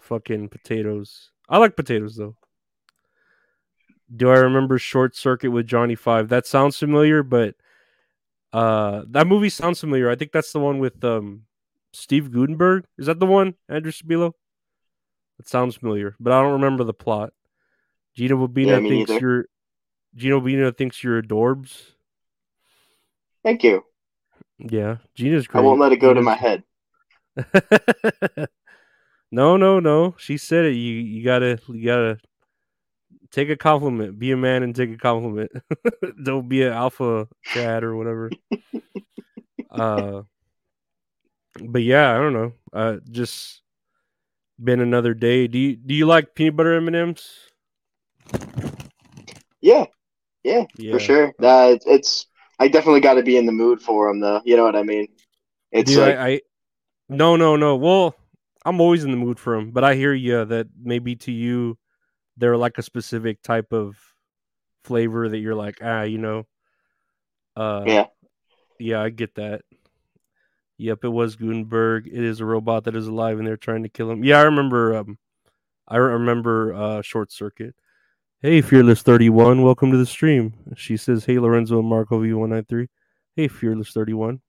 [0.00, 1.30] fucking potatoes.
[1.52, 2.34] I like potatoes though.
[4.14, 6.28] Do I remember Short Circuit with Johnny Five?
[6.30, 7.54] That sounds familiar, but
[8.52, 10.10] uh that movie sounds familiar.
[10.10, 11.42] I think that's the one with um
[11.92, 12.84] Steve Guttenberg.
[12.98, 14.32] Is that the one, Andrew Sabilo?
[15.38, 17.32] That sounds familiar, but I don't remember the plot.
[18.14, 19.20] Gina Bobina Yeah, thinks neither.
[19.20, 19.46] you're
[20.14, 21.82] Gina Bobina thinks you're adorbs.
[23.42, 23.84] Thank you.
[24.58, 25.60] Yeah, Gina's great.
[25.60, 26.64] I won't let it go to Gina's- my head.
[29.32, 30.14] no, no, no.
[30.18, 30.74] She said it.
[30.74, 32.18] You you gotta you gotta
[33.30, 34.18] take a compliment.
[34.18, 35.50] Be a man and take a compliment.
[36.22, 38.30] Don't be an alpha Chad or whatever.
[39.70, 40.22] uh,
[41.60, 42.52] but yeah, I don't know.
[42.72, 43.62] Uh, just
[44.62, 45.48] been another day.
[45.48, 47.38] Do you do you like peanut butter M and M's?
[49.62, 49.86] Yeah,
[50.44, 51.28] yeah, for sure.
[51.40, 52.26] Uh, it's- it's
[52.58, 54.40] I definitely got to be in the mood for them, though.
[54.44, 55.08] You know what I mean?
[55.72, 56.40] It's Dude, like I, I
[57.08, 57.76] no no no.
[57.76, 58.14] Well,
[58.64, 61.78] I'm always in the mood for them, but I hear you that maybe to you
[62.36, 63.96] they're like a specific type of
[64.84, 66.46] flavor that you're like ah you know.
[67.56, 68.06] Uh, Yeah.
[68.78, 69.62] yeah, I get that.
[70.78, 72.06] Yep, it was Guttenberg.
[72.06, 74.24] It is a robot that is alive, and they're trying to kill him.
[74.24, 74.96] Yeah, I remember.
[74.96, 75.18] Um,
[75.86, 77.74] I remember uh, Short Circuit.
[78.40, 80.54] Hey, Fearless Thirty One, welcome to the stream.
[80.76, 82.88] She says, "Hey, Lorenzo and Marco V one nine three.
[83.36, 84.40] Hey, Fearless Thirty One.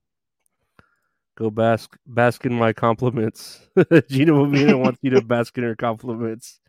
[1.36, 3.68] Go bask bask in my compliments.
[4.08, 6.60] Gina Bobina wants you to bask in her compliments.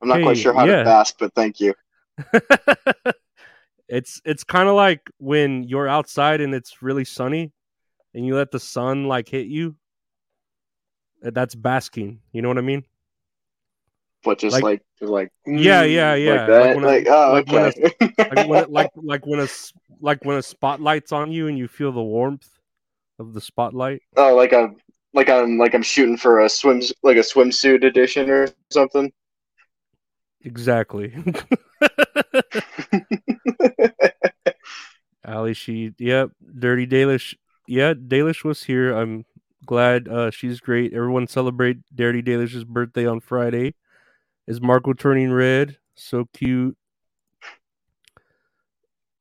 [0.00, 0.78] I'm not quite sure how yeah.
[0.78, 1.74] to bask, but thank you.
[3.88, 7.52] it's it's kind of like when you're outside and it's really sunny
[8.14, 9.76] and you let the sun like hit you
[11.24, 12.82] Uh, that's basking you know what i mean
[14.24, 16.46] But just Like- like, just like Yeah, mm, yeah, yeah.
[16.46, 16.48] like.
[16.48, 17.90] Like when I- Like, when I- okay.
[18.18, 19.48] like when it, like like when a
[20.00, 22.48] like when a spotlight's on you and you feel the warmth
[23.18, 24.02] of the spotlight?
[24.16, 24.76] Oh, like I'm
[25.14, 29.12] like I'm like I'm shooting for a swims like a swimsuit edition or something.
[30.42, 31.14] exactly.
[35.26, 37.34] Ali she yep dirty dalish
[37.66, 38.92] yeah dalish was here.
[38.92, 39.24] I'm
[39.64, 40.92] glad uh she's great.
[40.92, 43.74] Everyone celebrate dirty dalish's birthday on friday.
[44.46, 45.78] Is marco turning red?
[45.96, 46.76] So cute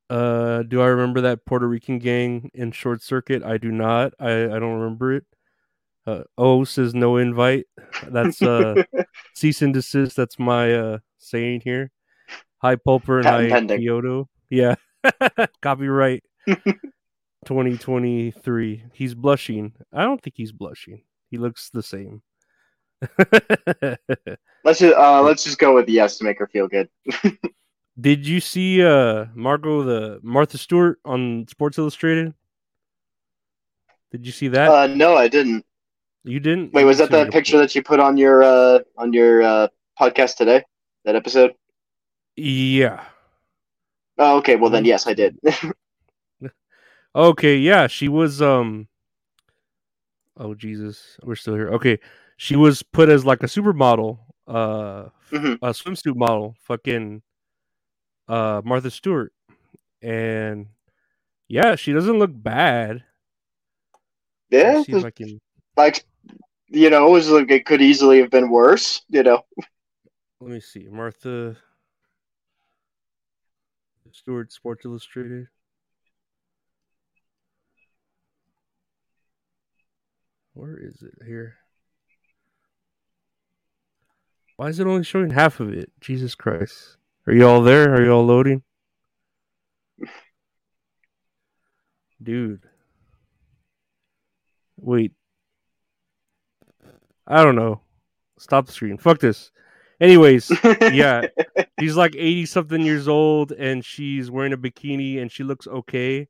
[0.10, 3.44] uh do i remember that puerto rican gang in short circuit?
[3.44, 4.14] I do not.
[4.20, 5.26] I i don't remember it.
[6.06, 7.66] Uh oh says no invite.
[8.08, 8.84] That's uh
[9.36, 10.16] cease and desist.
[10.16, 11.92] That's my uh saying here.
[12.60, 13.80] Hi pulper and Patent hi pending.
[13.82, 14.30] kyoto.
[14.50, 14.76] Yeah.
[15.62, 16.24] Copyright
[17.46, 19.74] 2023 he's blushing.
[19.94, 21.02] I don't think he's blushing.
[21.32, 22.22] He looks the same.
[24.64, 26.90] Let's just uh let's just go with yes to make her feel good.
[28.00, 32.34] Did you see uh margot the martha stewart on sports illustrated
[34.12, 35.66] did you see that Uh no, I didn't.
[36.24, 39.42] you didn't Wait, was that the picture that you put on your uh on your
[39.44, 39.68] uh
[40.00, 40.64] podcast today?
[41.06, 41.54] That episode?
[42.36, 43.04] yeah
[44.18, 44.56] Oh, okay.
[44.56, 44.88] Well then, Mhm.
[44.88, 45.38] yes, I did.
[47.16, 48.88] Okay, yeah, she was um
[50.38, 51.70] Oh Jesus, we're still here.
[51.70, 51.98] Okay.
[52.38, 55.58] She was put as like a supermodel, uh Mhm.
[55.62, 57.22] a swimsuit model, fucking
[58.28, 59.34] uh Martha Stewart.
[60.02, 60.68] And
[61.48, 63.04] yeah, she doesn't look bad.
[64.50, 65.40] Yeah, see if I can
[65.76, 66.06] like
[66.68, 69.02] you know, it was like it could easily have been worse.
[69.10, 69.44] You know,
[70.42, 70.88] let me see.
[70.90, 71.58] Martha
[74.12, 75.48] Stewart Sports Illustrated.
[80.54, 81.56] Where is it here?
[84.56, 85.92] Why is it only showing half of it?
[86.00, 86.96] Jesus Christ.
[87.28, 87.94] Are you all there?
[87.94, 88.64] Are you all loading?
[92.22, 92.62] Dude.
[94.78, 95.14] Wait.
[97.28, 97.82] I don't know.
[98.38, 98.98] Stop the screen.
[98.98, 99.52] Fuck this.
[100.00, 100.52] Anyways,
[100.92, 101.28] yeah.
[101.78, 106.28] He's like 80 something years old and she's wearing a bikini and she looks okay.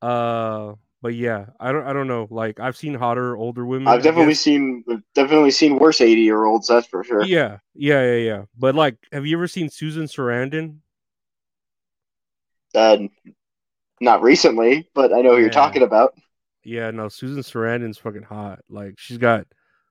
[0.00, 2.28] Uh but yeah, I don't I don't know.
[2.30, 3.88] Like I've seen hotter older women.
[3.88, 4.84] I've definitely seen
[5.14, 6.68] definitely seen worse eighty year olds.
[6.68, 7.24] That's for sure.
[7.24, 8.42] Yeah, yeah, yeah, yeah.
[8.56, 10.76] But like, have you ever seen Susan Sarandon?
[12.72, 12.98] Uh,
[14.00, 16.14] not recently, but I know who you're talking about.
[16.62, 18.60] Yeah, no, Susan Sarandon's fucking hot.
[18.70, 19.46] Like she's got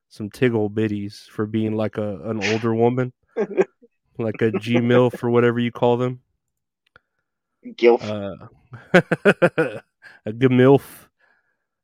[0.08, 3.12] some tiggle bitties for being like a an older woman,
[4.18, 6.22] like a G MILF or whatever you call them.
[7.66, 8.02] Gilf.
[8.94, 9.82] Uh,
[10.26, 11.08] a gemilf.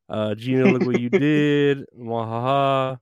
[0.10, 1.86] Uh, Gina, look what you did.
[1.98, 3.00] Wahaha.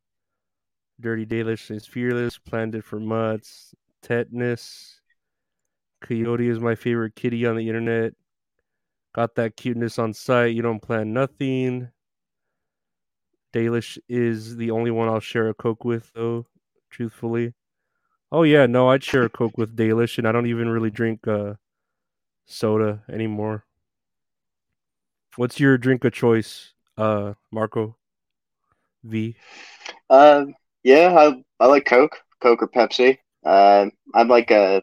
[1.00, 2.38] Dirty Dalish is fearless.
[2.38, 3.76] Planned it for mutts.
[4.02, 5.02] Tetanus.
[6.02, 8.14] Coyote is my favorite kitty on the internet.
[9.14, 10.56] Got that cuteness on site.
[10.56, 11.90] You don't plan nothing.
[13.54, 16.46] Dalish is the only one I'll share a Coke with, though.
[16.90, 17.54] Truthfully.
[18.32, 21.28] Oh yeah, no, I'd share a Coke with Dalish, and I don't even really drink
[21.28, 21.54] uh,
[22.46, 23.64] soda anymore.
[25.38, 27.98] What's your drink of choice, uh, Marco?
[29.04, 29.36] V.
[30.10, 30.46] Uh,
[30.84, 33.18] yeah, I I like Coke, Coke or Pepsi.
[33.46, 34.82] Uh, I'm like a,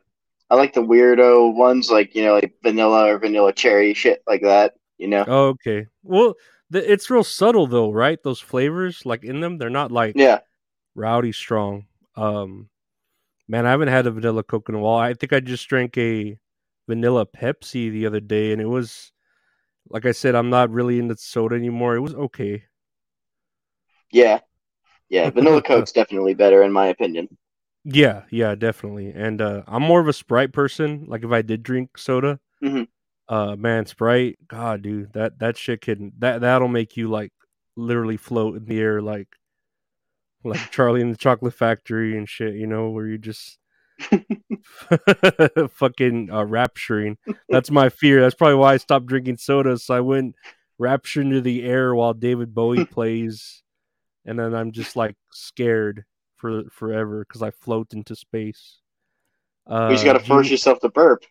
[0.50, 4.42] I like the weirdo ones, like you know, like vanilla or vanilla cherry shit like
[4.42, 4.74] that.
[4.98, 5.24] You know.
[5.26, 5.86] Oh, okay.
[6.02, 6.34] Well,
[6.70, 8.22] the, it's real subtle though, right?
[8.22, 10.40] Those flavors, like in them, they're not like Yeah.
[10.94, 11.86] rowdy strong.
[12.16, 12.68] Um,
[13.48, 14.98] man, I haven't had a vanilla Coke in a while.
[14.98, 16.38] I think I just drank a
[16.88, 19.11] vanilla Pepsi the other day, and it was,
[19.92, 21.94] like I said, I'm not really into soda anymore.
[21.96, 22.64] It was okay.
[24.10, 24.40] Yeah.
[25.08, 25.30] Yeah.
[25.30, 27.28] Vanilla Coke's definitely better in my opinion.
[27.84, 29.10] Yeah, yeah, definitely.
[29.10, 31.04] And uh, I'm more of a Sprite person.
[31.08, 32.86] Like if I did drink soda, Mhm.
[33.28, 37.32] uh, man, Sprite, God, dude, that that shit can that that'll make you like
[37.76, 39.28] literally float in the air, like
[40.44, 42.54] like Charlie in the Chocolate Factory and shit.
[42.54, 43.58] You know, where you just
[45.70, 47.16] fucking uh, rapturing.
[47.48, 48.20] That's my fear.
[48.20, 49.78] That's probably why I stopped drinking soda.
[49.78, 50.34] So I went
[50.78, 53.62] rapture into the air while David Bowie plays,
[54.24, 56.04] and then I'm just like scared
[56.36, 58.78] for forever because I float into space.
[59.66, 61.24] Uh, you just gotta do force yourself to burp.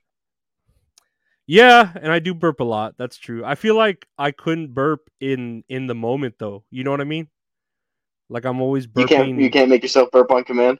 [1.47, 2.95] Yeah, and I do burp a lot.
[2.97, 3.43] That's true.
[3.43, 6.63] I feel like I couldn't burp in in the moment though.
[6.69, 7.27] You know what I mean?
[8.29, 9.01] Like I'm always burping.
[9.01, 10.79] You can't you can't make yourself burp on command.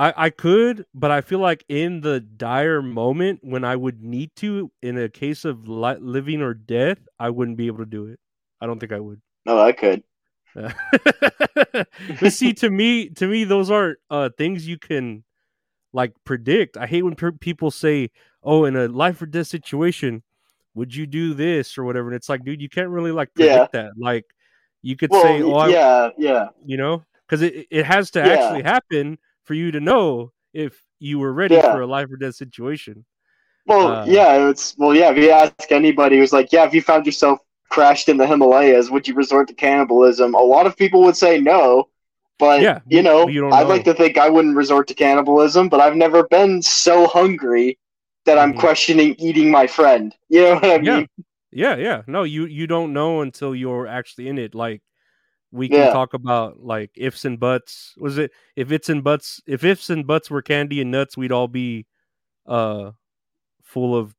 [0.00, 4.30] I, I could, but I feel like in the dire moment when I would need
[4.36, 8.06] to, in a case of li- living or death, I wouldn't be able to do
[8.06, 8.18] it.
[8.62, 9.20] I don't think I would.
[9.44, 10.02] No, I could.
[10.54, 15.22] but see, to me, to me, those aren't uh, things you can
[15.92, 16.78] like predict.
[16.78, 18.10] I hate when per- people say,
[18.42, 20.22] "Oh, in a life or death situation,
[20.74, 23.72] would you do this or whatever?" And it's like, dude, you can't really like predict
[23.72, 23.90] that.
[23.98, 24.24] Like,
[24.82, 26.48] you could Well, say, "Oh, I, yeah, yeah.
[26.64, 28.28] you know because it, it has to Yeah.
[28.28, 29.18] actually happen
[29.50, 31.60] for you to know if you were ready Yeah.
[31.60, 33.04] for a life or death situation
[33.66, 35.10] Well, Uh, yeah, it's well, yeah.
[35.10, 38.90] If you ask anybody who's like, yeah, if you found yourself crashed in the Himalayas,
[38.90, 40.34] would you resort to cannibalism?
[40.34, 41.88] A lot of people would say no,
[42.38, 43.68] but Yeah, you know, you I'd know.
[43.68, 47.78] like to think I wouldn't resort to cannibalism, but I've never been so hungry
[48.24, 48.54] that I'm Mhm.
[48.54, 50.14] questioning eating my friend.
[50.28, 51.02] You know what I Yeah.
[51.02, 51.08] mean?
[51.52, 54.82] yeah yeah no you you don't know until you're actually in it like
[55.52, 55.92] we can Yeah.
[55.92, 60.06] talk about like ifs and buts was it if it's and buts if ifs and
[60.06, 61.86] buts were candy and nuts we'd all be
[62.46, 62.92] uh
[63.62, 64.14] full of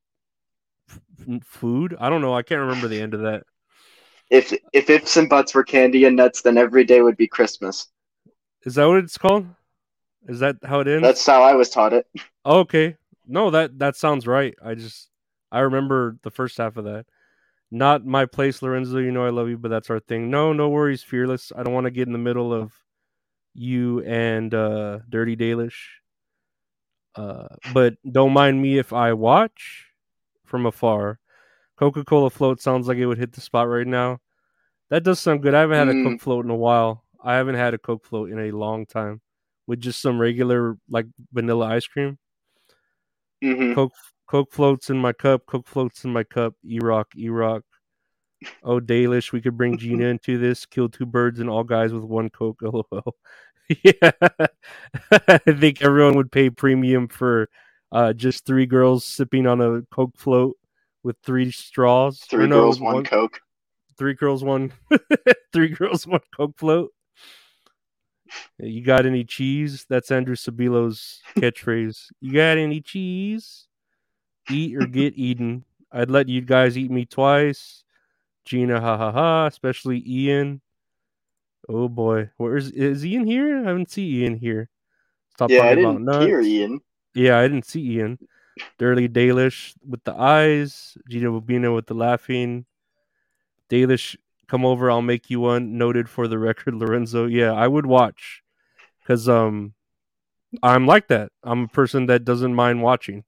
[0.89, 0.99] f-
[1.45, 3.43] food i don't know i can't remember the end of that
[4.29, 7.87] If if ifs and buts were candy and nuts, then every day would be Christmas.
[8.65, 9.45] is that what it's called
[10.27, 12.05] is that how it ends That's how I was taught it.
[12.45, 12.95] Okay.
[13.27, 14.55] No, that that sounds right.
[14.63, 15.09] I just
[15.51, 17.05] I remember the first half of that.
[17.71, 18.97] Not my place, Lorenzo.
[18.97, 20.29] You know I love you, but that's our thing.
[20.29, 21.51] No, no worries, fearless.
[21.55, 22.73] I don't want to get in the middle of
[23.53, 25.77] you and uh Dirty Dalish.
[27.15, 29.87] Uh but don't mind me if I watch
[30.45, 31.19] from afar.
[31.77, 34.19] Coca-Cola float sounds like it would hit the spot right now.
[34.89, 35.53] That does sound good.
[35.53, 36.03] I haven't had a Mm.
[36.03, 37.03] Coke float in a while.
[37.23, 39.21] I haven't had a Coke float in a long time.
[39.67, 42.17] With just some regular like vanilla ice cream.
[43.41, 43.93] hmm Coke
[44.27, 45.45] Coke floats in my cup.
[45.45, 46.55] Coke floats in my cup.
[46.65, 47.63] E Rock, E Rock.
[48.63, 50.65] Oh, Dalish, we could bring Gina into this.
[50.65, 52.59] Kill two birds and all guys with one Coke.
[52.61, 53.15] LOL.
[53.83, 54.11] yeah,
[55.27, 57.49] I think everyone would pay premium for
[57.91, 60.57] uh, just three girls sipping on a Coke float
[61.03, 62.19] with three straws.
[62.29, 63.39] Three no, girls, with one Coke.
[63.97, 64.73] Three girls, one.
[65.53, 66.91] three girls, one Coke float.
[68.59, 69.85] You got any cheese?
[69.89, 72.07] That's Andrew Sabilo's catchphrase.
[72.21, 73.67] You got any cheese?
[74.51, 75.63] Eat or get eaten.
[75.91, 77.83] I'd let you guys eat me twice.
[78.45, 79.45] Gina, ha ha ha.
[79.47, 80.61] Especially Ian.
[81.69, 83.59] Oh boy, where is is Ian here?
[83.63, 84.69] I haven't seen Ian here.
[85.35, 86.25] Stop Yeah, I talking about didn't nuts.
[86.25, 86.79] hear Ian.
[87.13, 88.19] Yeah, I didn't see Ian.
[88.77, 90.97] Dirty Dalish with the eyes.
[91.09, 92.65] Gina Bobina with the laughing.
[93.69, 94.91] Dalish, come over.
[94.91, 95.77] I'll make you one.
[95.77, 97.25] Noted for the record, Lorenzo.
[97.25, 98.43] Yeah, I would watch
[99.01, 99.73] because um,
[100.61, 101.31] I'm like that.
[101.43, 103.23] I'm a person that doesn't mind watching.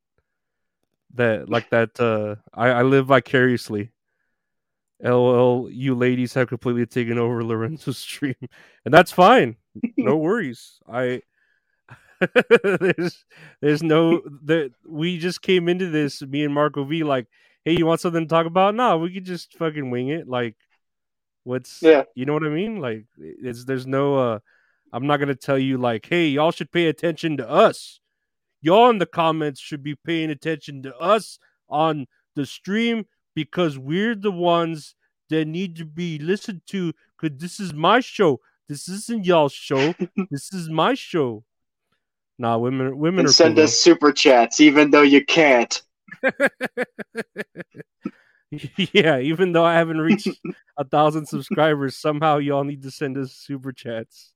[1.15, 1.99] That like that.
[1.99, 3.91] Uh, I, I live vicariously.
[5.01, 8.35] LOL, you ladies have completely taken over Lorenzo's stream,
[8.85, 9.57] and that's fine.
[9.97, 10.79] No worries.
[10.87, 11.21] I
[12.63, 13.25] there's
[13.61, 17.27] there's no that we just came into this me and Marco V like,
[17.65, 18.75] hey, you want something to talk about?
[18.75, 20.27] Nah, we could just fucking wing it.
[20.27, 20.55] Like,
[21.43, 22.03] what's Yeah.
[22.15, 22.79] you know what I mean?
[22.79, 24.39] Like, it's there's no uh,
[24.93, 27.99] I'm not gonna tell you like, hey, y'all should pay attention to us.
[28.63, 31.37] Y'all in the comments should be paying attention to us
[31.69, 33.05] on the stream
[33.35, 34.95] because we're the ones
[35.29, 36.93] that need to be listened to
[37.23, 38.41] Cause this is my show.
[38.67, 39.93] This isn't y'all's show.
[40.29, 41.45] this is my show.
[42.37, 45.81] Nah, women women And are send cool, us super chats, even though you can't.
[48.51, 50.27] yeah, even though I haven't reached
[50.77, 54.33] a thousand subscribers, somehow y'all need to send us super chats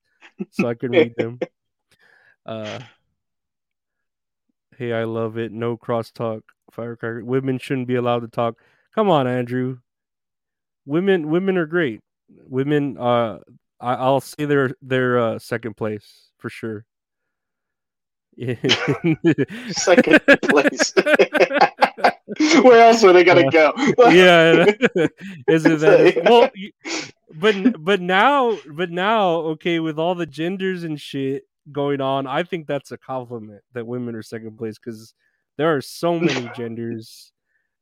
[0.51, 1.39] so I can read them.
[2.45, 2.79] Uh
[4.77, 5.51] Hey, I love it.
[5.51, 6.41] No crosstalk.
[6.71, 7.23] Firecracker.
[7.25, 8.59] Women shouldn't be allowed to talk.
[8.93, 9.79] Come on, Andrew.
[10.85, 12.01] Women women are great.
[12.47, 13.39] Women uh
[13.79, 16.85] I, I'll say they're they're uh second place for sure.
[19.71, 20.93] Second place.
[22.61, 23.73] Where else are they gonna go?
[24.11, 24.65] yeah,
[25.47, 26.21] is it that?
[26.23, 26.51] Well,
[27.33, 32.43] but but now, but now, okay, with all the genders and shit going on, I
[32.43, 35.13] think that's a compliment that women are second place because
[35.57, 37.31] there are so many genders,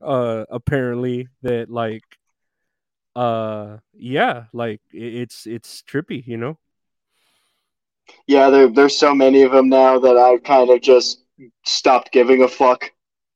[0.02, 2.04] uh, apparently that like,
[3.16, 6.58] uh, yeah, like it's it's trippy, you know.
[8.28, 11.24] yeah, there, there's so many of them now that I kind of just
[11.66, 12.92] stopped giving a fuck.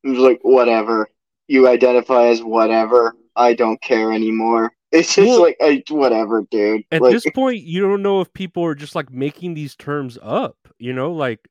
[0.05, 1.09] I'm just like, whatever.
[1.47, 3.15] You identify as whatever.
[3.35, 4.71] I don't care anymore.
[4.91, 6.83] It's just Well- like, I, whatever, dude.
[6.91, 10.17] At like, this point, you don't know if people are just like making these terms
[10.21, 11.47] up, you know, like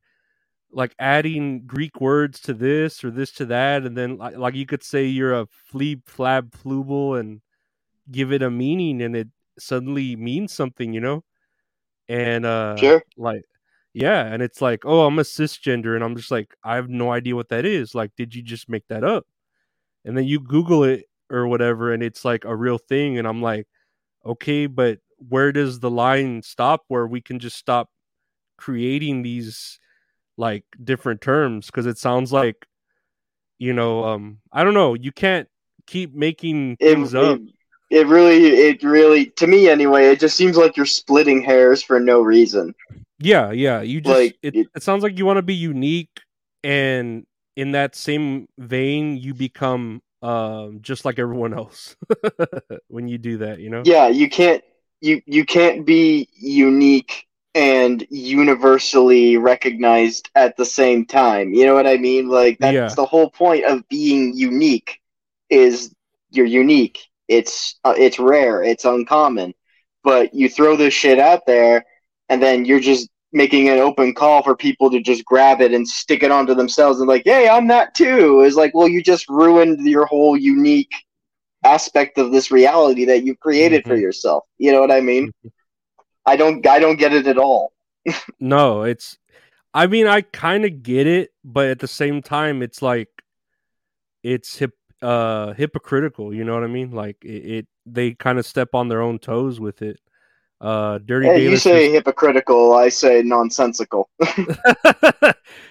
[0.71, 4.67] like adding Greek words to this or this to that, and then like, like you
[4.67, 7.41] could say you're a fleeb flab flubel and
[8.11, 9.29] give it a meaning, and it
[9.59, 11.25] suddenly means something, you know.
[12.09, 13.03] And uh, Sure.
[13.17, 13.43] like
[13.95, 17.11] yeah, and it's like, oh, I'm a cisgender, and I'm just like, I have no
[17.13, 17.95] idea what that is.
[17.95, 19.27] Like, did you just make that up?
[20.05, 23.43] And then you Google it or whatever, and it's like a real thing, and I'm
[23.43, 23.67] like,
[24.25, 24.99] okay, but
[25.29, 27.91] where does the line stop where we can just stop
[28.57, 29.79] creating these
[30.37, 32.67] like different terms because it sounds like
[33.59, 35.49] you know um i don't know you can't
[35.87, 37.41] keep making it, up
[37.91, 41.83] it, it really, it really, to me anyway, it just seems like you're splitting hairs
[41.83, 42.75] for no reason.
[43.19, 46.21] yeah yeah you just like, it, it- it sounds like you want to be unique
[46.63, 47.25] and
[47.57, 51.97] in that same vein you become um just like everyone else
[52.89, 54.63] when you do that you know Yeah, you can't,
[55.01, 61.53] you, you can't be unique and universally recognized at the same time.
[61.53, 62.29] You know what I mean?
[62.29, 62.95] Like that's Yeah.
[62.95, 65.01] the whole point of being unique
[65.51, 65.95] is
[66.31, 66.99] you're unique.
[67.29, 69.55] It's uh, it's rare, it's uncommon.
[70.05, 71.85] But you throw this shit out there
[72.29, 75.87] and then you're just making an open call for people to just grab it and
[75.87, 79.29] stick it onto themselves and like, "Hey, I'm that too." Is like, "Well, you just
[79.29, 80.93] ruined your whole unique
[81.65, 84.01] aspect of this reality that you've created for Mhm.
[84.03, 85.33] yourself." You know what I mean?
[86.27, 87.73] I don't I don't get it at all.
[88.41, 89.19] No, it's
[89.75, 93.09] I mean I kind of get it, but at the same time it's like
[94.23, 94.73] it's hip
[95.03, 96.91] uh hypocritical, you know what I mean?
[96.91, 100.01] Like it, it they kind of step on their own toes with it.
[100.61, 104.09] Uh Dirty Hey, you Davis say hypocritical, I say nonsensical.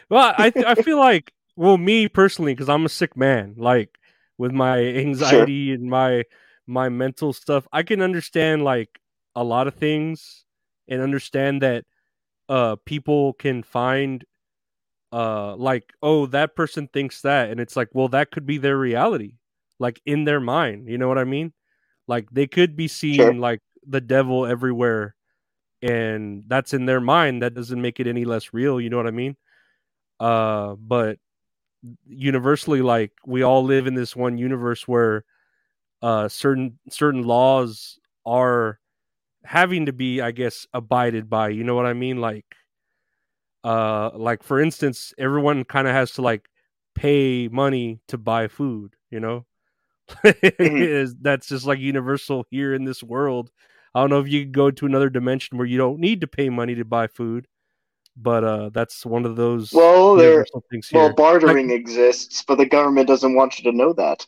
[0.10, 3.98] well, I I feel like well me personally cuz I'm a sick man, like
[4.38, 6.24] with my anxiety and my
[6.68, 9.00] my mental stuff, I can understand like
[9.36, 10.46] a lot of things
[10.88, 11.86] and understand that
[12.50, 14.24] uh people can find
[15.12, 18.78] uh like oh that person thinks that and it's like well that could be their
[18.78, 19.34] reality
[19.80, 21.54] like in their mind you know what i mean
[22.08, 23.34] like they could be seeing Sure.
[23.40, 25.16] like the devil everywhere
[25.82, 29.08] and that's in their mind that doesn't make it any less real you know what
[29.08, 29.36] i mean?
[30.20, 31.20] Uh but
[32.08, 35.26] universally like we all live in this one universe where
[36.02, 38.80] uh certain certain laws are
[39.44, 42.20] having to be i guess abided by you know what i mean?
[42.22, 42.46] Like
[43.64, 46.48] uh like for instance everyone kind of has to like
[46.96, 49.46] pay money to buy food you know?
[50.60, 53.52] Is- that's just like universal here in this world
[53.98, 56.28] i don't know if you could go to another dimension where you don't need to
[56.28, 57.48] pay money to buy food
[58.16, 62.56] but uh that's one of those Well, there universal things here well bartering exists, but
[62.56, 64.26] the government doesn't want you to know that.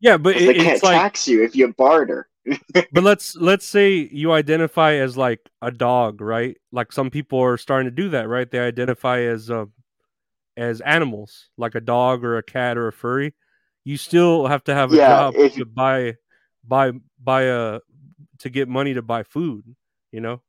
[0.00, 2.28] yeah but it, they can't like tax you if you barter.
[2.92, 6.56] but let's let's say you identify as like a dog, right?
[6.72, 8.50] Like some people are starting to do that, right?
[8.50, 9.66] They identify as uh,
[10.56, 13.34] as animals, like a dog or a cat or a furry.
[13.84, 16.14] You still have to have a Yeah, job if- to buy
[16.66, 17.80] buy buy a
[18.44, 19.74] to get money to buy food.
[20.12, 20.40] You know?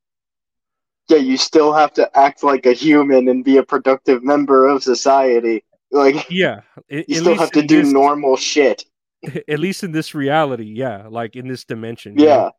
[1.09, 4.83] Yeah, you still have to act like a human and be a productive member of
[4.83, 5.63] society.
[5.91, 6.61] Like Yeah.
[6.91, 8.85] a- you still have to do this- normal shit.
[9.47, 11.07] At least in this reality, yeah.
[11.09, 12.17] Like in this dimension.
[12.17, 12.31] you know?
[12.31, 12.49] Yeah.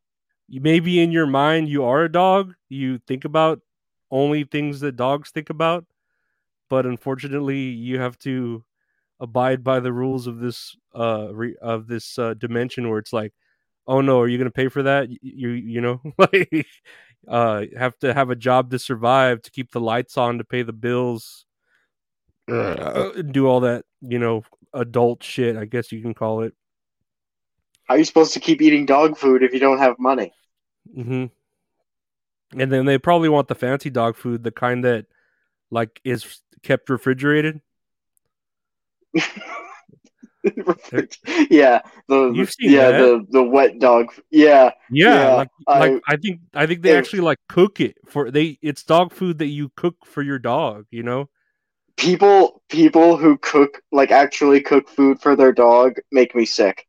[0.49, 3.61] you maybe in your mind you are a dog you think about
[4.13, 5.85] only things that dogs think about
[6.71, 8.63] but unfortunately you have to
[9.19, 13.33] abide by the rules of this uh re- of this uh, dimension where it's like
[13.87, 15.09] oh no, are you gonna pay for that?
[15.23, 16.67] You you know like
[17.29, 20.63] uh have to have a job to survive to keep the lights on to pay
[20.63, 21.45] the bills.
[22.49, 26.55] Uh, do all that you know adult shit i guess you can call it.
[27.85, 30.33] How are you supposed to keep eating dog food if you don't have money?
[30.95, 31.27] hmm
[32.57, 35.07] and then they probably want the fancy dog food the kind that
[35.71, 37.61] like is kept refrigerated
[41.51, 42.99] yeah, the You've seen yeah that.
[42.99, 44.13] the the wet dog.
[44.31, 47.81] Yeah, yeah, Yeah, like, I- like i think i think they if- actually like cook
[47.81, 51.29] it for they it's dog food that you cook for your dog you know
[51.97, 56.87] people people who cook like actually cook food for their dog make me sick.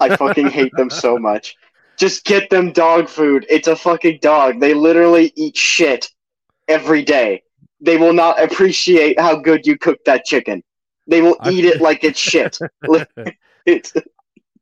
[0.00, 1.56] I fucking hate them so much.
[1.96, 3.46] Just get them dog food.
[3.48, 4.60] It's a fucking dog.
[4.60, 6.08] They literally eat shit
[6.68, 7.42] every day.
[7.80, 10.62] They will not appreciate how good you cook that chicken.
[11.06, 12.58] They will eat it like it's shit.
[13.66, 13.92] It's,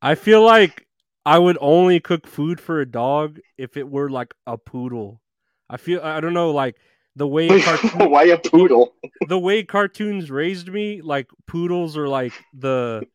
[0.01, 0.86] I feel like
[1.26, 5.20] I would only cook food for a dog if it were like a poodle.
[5.68, 6.76] I feel I don't know like
[7.16, 8.95] the way cartoon, why a poodle?
[9.28, 13.07] the way cartoons raised me like poodles are like the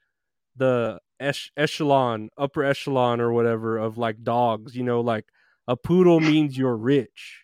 [0.55, 5.25] the ech- echelon upper echelon or whatever of like dogs you know like
[5.67, 7.43] a poodle means you're rich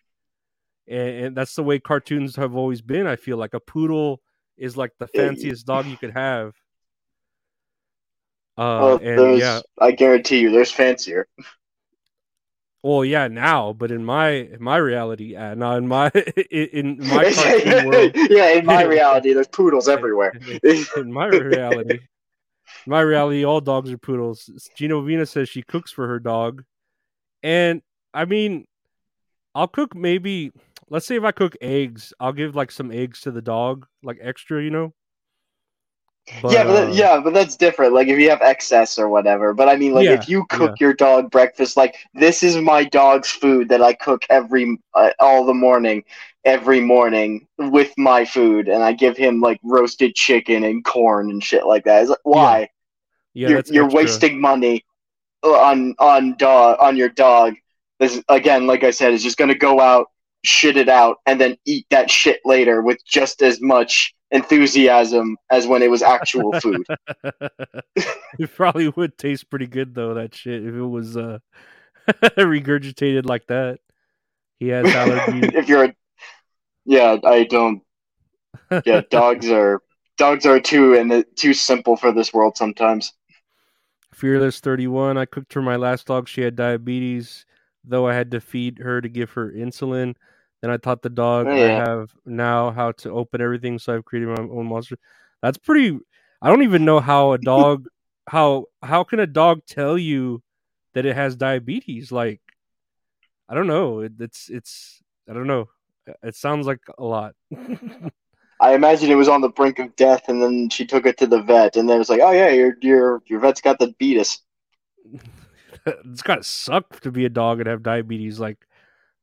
[0.88, 4.20] and, and that's the way cartoons have always been i feel like a poodle
[4.56, 6.52] is like the fanciest dog you could have
[8.56, 11.26] uh Well, and yeah I guarantee you, there's fancier.
[12.82, 16.08] Well, yeah, now, but in my in my reality, uh, not in my
[16.50, 20.32] in, in my cartoon world, yeah, in my reality, there's poodles everywhere.
[20.62, 21.98] in my reality,
[22.86, 24.48] my reality, all dogs are poodles.
[24.76, 26.62] Gino Vina says she cooks for her dog,
[27.42, 27.82] and
[28.14, 28.66] I mean,
[29.52, 30.52] I'll cook maybe.
[30.88, 34.18] Let's see if I cook eggs, I'll give like some eggs to the dog, like
[34.20, 34.94] extra, you know.
[36.42, 37.92] But, yeah, but that- uh, yeah, but that's different.
[37.92, 39.52] Like if you have excess or whatever.
[39.54, 42.84] But I mean, like Yeah, if you cook your dog breakfast, like this is my
[42.84, 46.04] dog's food that I cook every uh, all the morning,
[46.44, 51.42] every morning with my food, and I give him like roasted chicken and corn and
[51.42, 52.02] shit like that.
[52.02, 52.68] It's like, why?
[53.34, 54.84] yeah, you're you're wasting money
[55.42, 57.54] on on dog on your dog.
[57.98, 60.10] This again, like I said, is just gonna go out,
[60.46, 65.66] shit it out, and then eat that shit later with just as much enthusiasm as
[65.66, 66.84] when it was actual food.
[68.38, 70.14] it probably would taste pretty good though.
[70.14, 71.38] That shit if it was uh
[72.08, 73.80] regurgitated like that.
[74.58, 75.54] He has allergies.
[75.54, 75.94] if you're, a,
[76.86, 77.82] yeah, I don't.
[78.86, 79.82] Yeah, dogs are
[80.16, 83.12] dogs are too and too simple for this world sometimes.
[84.14, 85.18] Fearless thirty one.
[85.18, 86.26] I cooked for my last dog.
[86.26, 87.44] She had diabetes,
[87.84, 90.14] though I had to feed her to give her insulin.
[90.62, 93.78] Then I taught the dog Oh, I have now how to open everything.
[93.78, 94.98] So I've created my own monster.
[95.42, 95.98] That's pretty.
[96.40, 97.86] I don't even know how a dog
[98.28, 100.42] how how can a dog tell you
[100.94, 102.10] that it has diabetes?
[102.10, 102.40] Like
[103.48, 104.00] I don't know.
[104.00, 105.68] It, it's it's I don't know.
[106.22, 107.34] It sounds like a lot.
[108.60, 111.26] I imagine it was on the brink of death, and then she took it to
[111.26, 114.40] the vet, and then it's like, oh yeah, your your your vet's got the beatus.
[115.86, 118.40] it's gotta suck to be a dog and have diabetes.
[118.40, 118.66] Like,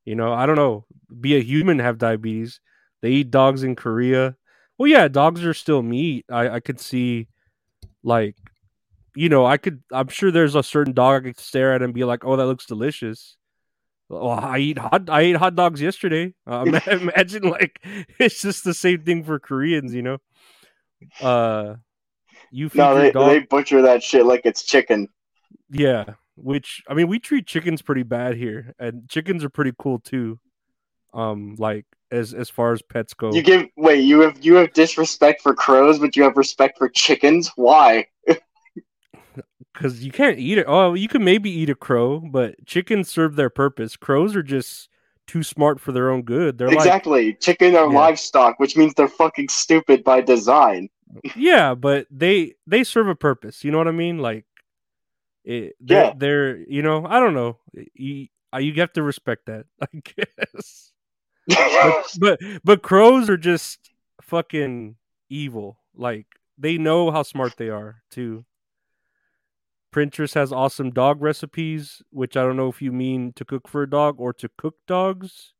[0.04, 0.86] you know, I don't know.
[1.20, 2.60] Be a human have diabetes.
[3.02, 4.36] They eat dogs in Korea.
[4.78, 6.24] Well, yeah, dogs are still meat.
[6.30, 7.28] I I could see,
[8.02, 8.36] like,
[9.14, 9.82] you know, I could.
[9.92, 12.46] I'm sure there's a certain dog I could stare at and be like, "Oh, that
[12.46, 13.36] looks delicious."
[14.08, 15.08] Well, I eat hot.
[15.08, 16.34] I ate hot dogs yesterday.
[16.46, 17.80] Uh, imagine like
[18.18, 20.18] it's just the same thing for Koreans, you know.
[21.20, 21.76] Uh,
[22.50, 23.28] you feed No, they dog.
[23.30, 25.08] they butcher that shit like it's chicken.
[25.70, 29.98] Yeah, which I mean, we treat chickens pretty bad here, and chickens are pretty cool
[29.98, 30.38] too.
[31.12, 34.72] Um, like as as far as pets go, You give wait, you have you have
[34.72, 37.50] disrespect for crows, but you have respect for chickens.
[37.56, 38.06] Why?
[39.72, 40.66] because you can't eat it.
[40.68, 43.96] Oh, you can maybe eat a crow, but chickens serve their purpose.
[43.96, 44.88] Crows are just
[45.26, 46.58] too smart for their own good.
[46.58, 47.34] They're exactly.
[47.34, 47.98] Chicken are Yeah.
[47.98, 50.88] livestock, which means they're fucking stupid by design.
[51.36, 53.64] yeah, but they they serve a purpose.
[53.64, 54.18] You know what I mean?
[54.18, 54.44] Like,
[55.44, 56.12] it, they're, Yeah.
[56.16, 57.58] they're you know I don't know.
[57.94, 58.28] You
[58.58, 60.92] you have to respect that, I guess.
[61.48, 63.90] but, but but crows are just
[64.22, 64.96] fucking
[65.28, 65.78] evil.
[65.94, 66.26] Like
[66.58, 68.44] they know how smart they are too.
[69.94, 73.82] Pinterest has awesome dog recipes, which I don't know if you mean to cook for
[73.84, 75.52] a dog or to cook dogs,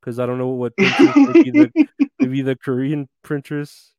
[0.00, 1.88] because I don't know what Pinterest maybe the
[2.20, 3.94] maybe the Korean Pinterest.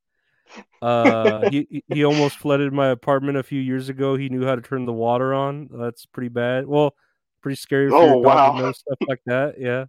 [0.82, 4.16] Uh, he he- he almost flooded my apartment a few years ago.
[4.16, 5.70] He knew how to turn the water on.
[5.72, 6.66] That's pretty bad.
[6.68, 6.95] Well,
[7.41, 8.58] pretty scary for Oh, your dog to wow.
[8.60, 9.56] know stuff like that.
[9.60, 9.86] Yeah.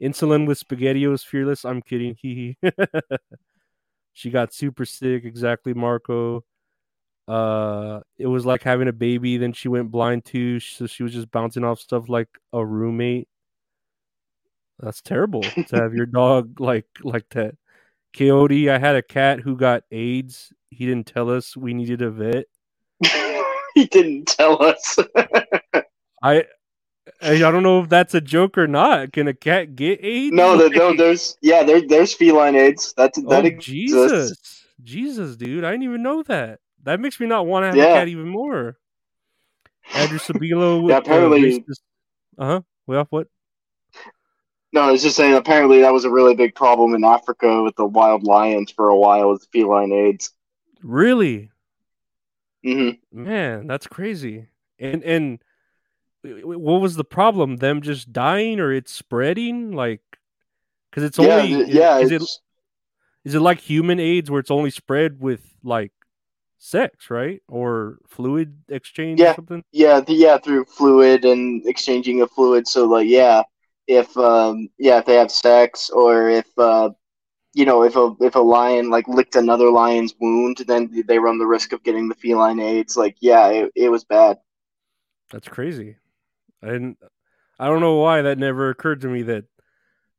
[0.00, 1.64] Insulin with spaghettios fearless.
[1.64, 2.14] I'm kidding.
[2.22, 2.56] Hee.
[4.12, 5.24] she got super sick.
[5.24, 6.44] Exactly, Marco.
[7.26, 9.36] Uh, it was like having a baby.
[9.36, 13.28] Then she went blind too, so she was just bouncing off stuff like a roommate.
[14.80, 17.56] That's terrible to have your dog like like that.
[18.16, 20.52] Coyote, I had a cat who got AIDS.
[20.70, 22.46] He didn't tell us we needed a vet.
[23.74, 24.98] he didn't tell us.
[26.22, 26.44] I
[27.22, 29.12] I don't know if that's a joke or not.
[29.12, 30.34] Can a cat get AIDS?
[30.34, 32.94] no, there, no, there's yeah, there, there's feline AIDS.
[32.96, 33.64] That's that oh, exists.
[33.64, 35.64] Jesus, Jesus, dude!
[35.64, 36.60] I didn't even know that.
[36.84, 37.94] That makes me not want to have Yeah.
[37.94, 38.76] a cat even more.
[39.94, 40.88] Andrew Sabilo.
[40.88, 41.64] Yeah, apparently-
[42.36, 42.60] Uh huh.
[42.86, 43.28] Well, what?
[44.72, 45.34] No, I was just saying.
[45.34, 48.96] Apparently, that was a really big problem in Africa with the wild lions for a
[48.96, 49.30] while.
[49.30, 50.30] with feline AIDS.
[50.82, 51.50] Really?
[52.64, 54.48] hmm Man, that's crazy.
[54.78, 55.38] And and
[56.22, 57.56] what was the problem?
[57.56, 59.72] Them just dying or it's spreading?
[59.72, 60.02] Like,
[60.90, 61.98] because it's Yeah, only th- yeah.
[61.98, 62.40] Is it it's-
[63.24, 65.92] is it like human AIDS where it's only spread with like
[66.58, 67.42] sex, right?
[67.48, 69.34] Or fluid exchange or Yeah.
[69.34, 69.64] something?
[69.72, 72.66] yeah, th- yeah, through fluid and exchanging of fluid.
[72.68, 73.42] So, like, yeah,
[73.88, 76.90] if um, yeah, if they have sex or if uh,
[77.54, 81.38] you know, if a if a lion like licked another lion's wound, then they run
[81.38, 82.96] the risk of getting the feline AIDS.
[82.96, 84.38] Like, yeah, it, it was bad.
[85.32, 85.96] That's crazy.
[86.62, 86.98] I didn't.
[87.58, 89.46] I don't know why that never occurred to me that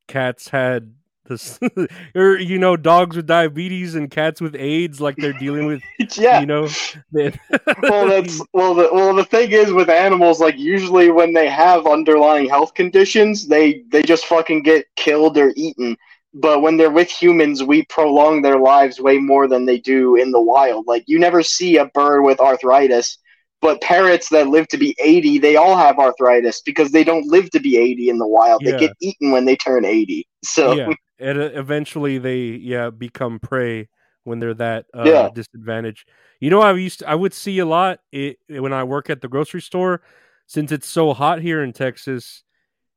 [0.08, 0.96] cats had
[2.16, 5.82] or you know, dogs with diabetes and cats with AIDS, like they're dealing with,
[6.18, 6.40] yeah.
[6.40, 6.68] you know.
[7.12, 8.74] well, that's well.
[8.74, 13.48] The, well, the thing is with animals, like usually when they have underlying health conditions,
[13.48, 15.98] they they just fucking get killed or eaten.
[16.34, 20.32] But when they're with humans, we prolong their lives way more than they do in
[20.32, 20.86] the wild.
[20.88, 23.18] Like you never see a bird with arthritis,
[23.62, 27.50] but parrots that live to be eighty, they all have arthritis because they don't live
[27.52, 28.62] to be eighty in the wild.
[28.64, 28.72] Yeah.
[28.72, 30.28] They get eaten when they turn eighty.
[30.44, 33.90] So yeah, and uh, eventually they yeah become prey
[34.24, 35.30] when they're that uh, Yeah.
[35.34, 36.08] disadvantaged.
[36.40, 39.22] You know, I used to, I would see a lot it, when I work at
[39.22, 40.02] the grocery store,
[40.46, 42.44] since it's so hot here in Texas,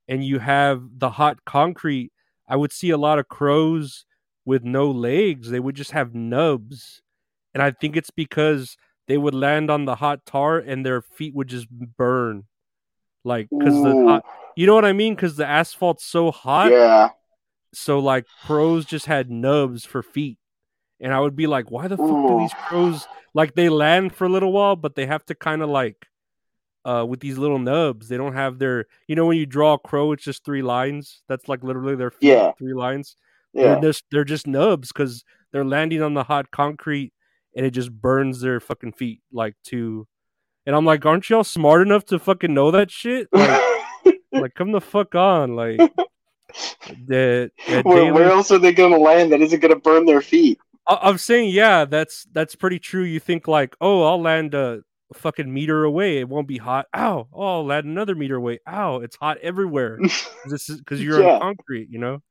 [0.09, 2.13] and you have the hot concrete.
[2.49, 4.05] I would see a lot of crows
[4.45, 5.49] with no legs.
[5.49, 7.01] They would just have nubs,
[7.55, 8.77] and I think it's because
[9.09, 12.45] they would land on the hot tar and their feet would just burn,
[13.25, 14.25] like because the hot.
[14.57, 15.15] You know what I mean?
[15.15, 17.09] Because the asphalt's so hot yeah,
[17.75, 20.39] so like crows just had nubs for feet.
[21.01, 24.25] And i would be like why the fuck do these crows like they land for
[24.25, 26.07] a little while but they have to kind of like
[26.85, 29.79] uh with these little nubs they don't have their you know when you draw a
[29.79, 31.23] crow it's just three lines?
[31.29, 32.53] That's like literally their feet Yeah.
[32.59, 33.17] three lines?
[33.53, 33.63] Yeah.
[33.75, 37.13] they're just they're just nubs because they're landing on the hot concrete
[37.57, 40.07] and it just burns their fucking feet like to
[40.67, 43.27] and i'm like aren't y'all smart enough to fucking know that shit?
[43.33, 43.61] Like
[44.33, 45.81] like come the fuck on like
[47.07, 49.81] that that where, daily- where else are they going to land that isn't going to
[49.81, 50.59] burn their feet?
[50.89, 53.03] I- I'm saying, yeah, that's that's pretty true.
[53.05, 54.83] You think like, oh, I'll land a
[55.15, 56.87] fucking meter away, it won't be hot.
[56.97, 57.29] Ow!
[57.33, 58.61] Oh, I'll land another meter away.
[58.67, 58.97] Ow!
[59.01, 59.99] It's hot everywhere.
[60.47, 61.35] this is because you're Yeah.
[61.35, 62.23] on concrete, you know.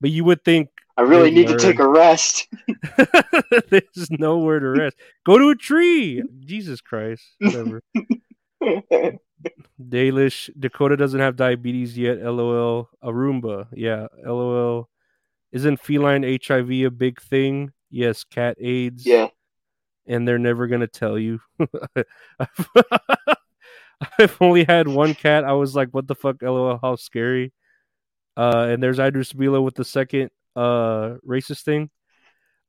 [0.00, 2.48] But you would think I really need to take a rest.
[3.70, 4.96] there's nowhere to rest.
[5.24, 6.22] Go to a tree.
[6.40, 7.24] Jesus Christ!
[7.40, 7.82] Whatever.
[9.80, 12.22] Dalish Dakota doesn't have diabetes yet.
[12.22, 12.88] LOL.
[13.02, 13.66] Arumba.
[13.74, 14.06] Yeah.
[14.24, 14.88] LOL.
[15.52, 17.72] Isn't feline HIV a big thing?
[17.90, 18.24] Yes.
[18.24, 19.04] Cat AIDS.
[19.06, 19.28] yeah.
[20.06, 21.40] and they're never gonna tell you.
[24.18, 25.44] I've only had one cat.
[25.44, 26.42] I was like, "What the fuck?
[26.42, 27.52] LOL, how scary."
[28.36, 31.90] Uh, and there's Idris Sabila with the second uh racist thing.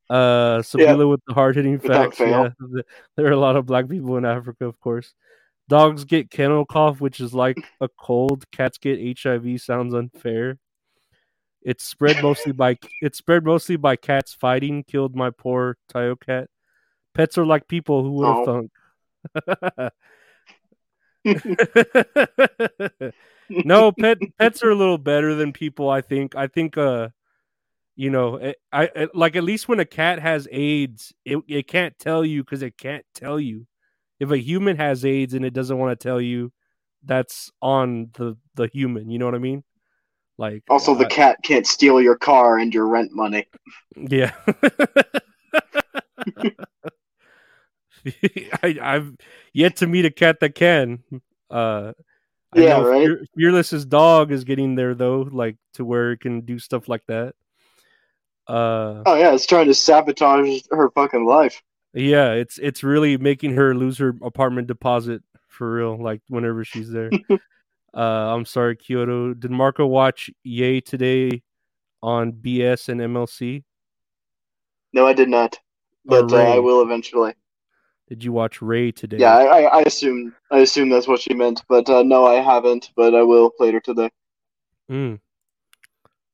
[0.09, 2.19] Uh, Sabila with the hard hitting facts.
[2.19, 2.49] Yeah,
[3.15, 5.13] there are a lot of black people in Africa, of course.
[5.73, 8.45] Dogs get kennel cough, which is like a cold.
[8.51, 9.59] Cats get HIV.
[9.59, 10.59] Sounds unfair.
[11.63, 14.83] It's spread mostly by it's spread mostly by cats fighting.
[14.83, 16.47] Killed my poor Tayo cat.
[17.15, 18.71] Pets are like people who would have thunk.
[23.49, 25.89] no, pet pets are a little better than people.
[25.89, 26.35] I think.
[26.35, 26.77] I think.
[26.77, 27.09] Uh,
[27.95, 31.67] you know, I, I I- like at least when a cat has AIDS, it it
[31.67, 33.65] can't tell you because it can't tell you.
[34.23, 36.51] If a human has AIDS and it doesn't want to tell you,
[37.03, 39.09] that's on the the human.
[39.09, 39.63] You know what I mean?
[40.37, 43.47] Like Also, the I- cat can't steal your car and your rent money.
[43.95, 44.33] yeah.
[48.63, 49.13] I, I've
[49.53, 51.03] yet to meet a cat that can.
[51.49, 51.93] Uh,
[52.55, 53.05] Yeah, right?
[53.07, 57.05] Fear- Fearless's dog is getting there though, like to where it can do stuff like
[57.07, 57.35] that.
[58.47, 61.61] Uh, Oh yeah, it's trying to sabotage her fucking life.
[61.93, 66.01] Yeah, it's it's really making her lose her apartment deposit for real.
[66.01, 67.11] Like whenever she's there.
[67.93, 69.33] uh, I'm sorry, Kyoto.
[69.33, 71.43] Did Marco watch Yay today
[72.01, 73.63] on BS and MLC?
[74.91, 75.59] No, I did not,
[76.05, 77.33] but uh, I will eventually.
[78.09, 79.17] Did you watch Ray today?
[79.17, 82.91] Yeah, I, I assume I assume that's what she meant, but uh, no, I haven't.
[82.95, 84.09] But I will later today.
[84.89, 85.19] Mm.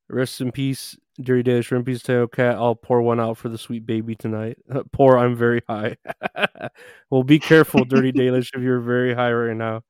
[0.10, 2.56] Rest in peace, Dirty Day Shrimp Peace Tail Cat.
[2.56, 4.58] I'll pour one out for the sweet baby tonight.
[4.94, 5.98] pour, I'm very high.
[7.10, 9.84] well, be careful, Dirty Dalish, if you're very high right now.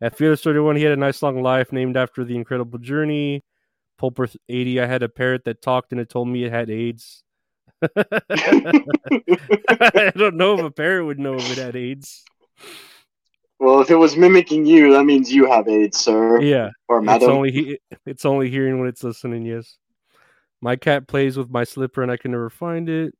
[0.00, 3.44] At Fearless 31, he had a nice long life named after the incredible journey.
[4.00, 7.22] Pulper 80, I had a parrot that talked and it told me it had AIDS.
[7.82, 7.88] I
[10.16, 12.24] don't know if a parrot would know if it had AIDS.
[13.58, 16.42] Well, if it was mimicking you, that means you have AIDS, sir.
[16.42, 17.22] Yeah, or madam.
[17.22, 19.46] It's only he- it's only hearing when it's listening.
[19.46, 19.78] Yes.
[20.60, 23.14] My cat plays with my slipper and I can never find it.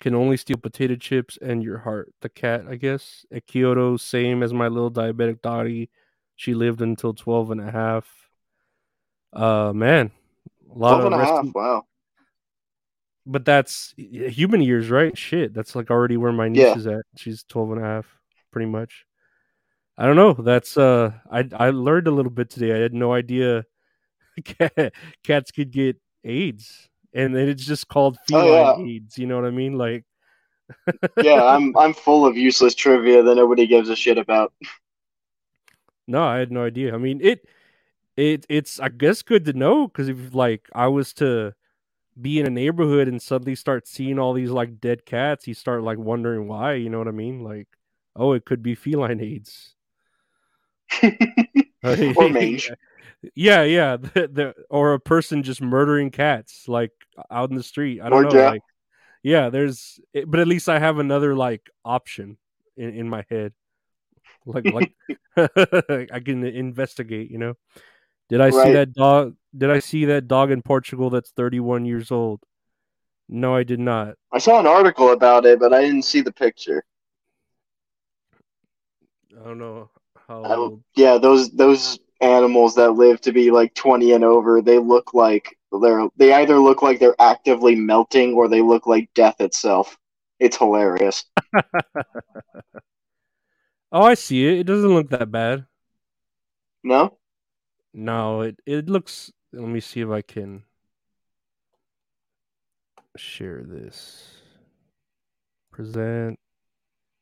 [0.00, 2.12] Can only steal potato chips and your heart.
[2.22, 3.26] The cat, I guess.
[3.32, 5.90] At Kyoto, same as my little diabetic Dottie.
[6.36, 8.08] She lived until 12 and a half.
[9.32, 10.12] Uh, man.
[10.72, 11.84] A lot 12 and of a half, wow
[13.28, 15.16] but that's human years, right?
[15.16, 16.76] Shit, that's like already where my niece yeah.
[16.76, 17.02] is at.
[17.16, 18.06] She's 12 and a half,
[18.50, 19.04] pretty much.
[19.98, 20.32] I don't know.
[20.32, 22.72] That's uh, I I learned a little bit today.
[22.72, 23.64] I had no idea
[25.24, 28.92] cats could get AIDS, and then it's just called feline oh, yeah.
[28.94, 29.18] AIDS.
[29.18, 29.78] You know what I mean?
[29.78, 30.04] Like,
[31.22, 34.52] yeah, I'm I'm full of useless trivia that nobody gives a shit about.
[36.06, 36.94] No, I had no idea.
[36.94, 37.46] I mean, it
[38.16, 41.54] it it's I guess good to know because if like I was to
[42.20, 45.82] be in a neighborhood and suddenly start seeing all these like dead cats, you start
[45.82, 46.74] like wondering why.
[46.74, 47.44] You know what I mean?
[47.44, 47.68] Like,
[48.16, 49.74] oh, it could be feline AIDS.
[51.84, 52.70] or mange.
[53.34, 53.96] Yeah, yeah.
[54.14, 56.92] The, the, or a person just murdering cats like
[57.30, 58.00] out in the street.
[58.00, 58.44] I don't or know.
[58.44, 58.62] Like,
[59.22, 62.36] yeah, there's, eh, but at least I have another like option
[62.76, 63.52] in, in my head.
[64.46, 64.92] Like, like
[65.36, 67.30] I can investigate.
[67.30, 67.54] You know.
[68.28, 68.66] Did I right.
[68.66, 69.34] see that dog?
[69.56, 72.40] Did I see that dog in Portugal that's 31 years old?
[73.28, 74.14] No, I did not.
[74.32, 76.84] I saw an article about it, but I didn't see the picture.
[79.38, 79.90] I don't know
[80.26, 80.44] how.
[80.44, 85.14] I, yeah, those those animals that live to be like 20 and over, they look
[85.14, 89.98] like they're they either look like they're actively melting or they look like death itself.
[90.40, 91.24] It's hilarious.
[93.92, 94.58] oh, I see it.
[94.60, 95.66] It doesn't look that bad.
[96.82, 97.18] No.
[97.92, 99.32] No, it it looks.
[99.52, 100.62] Let me see if I can
[103.16, 104.36] share this.
[105.70, 106.38] Present.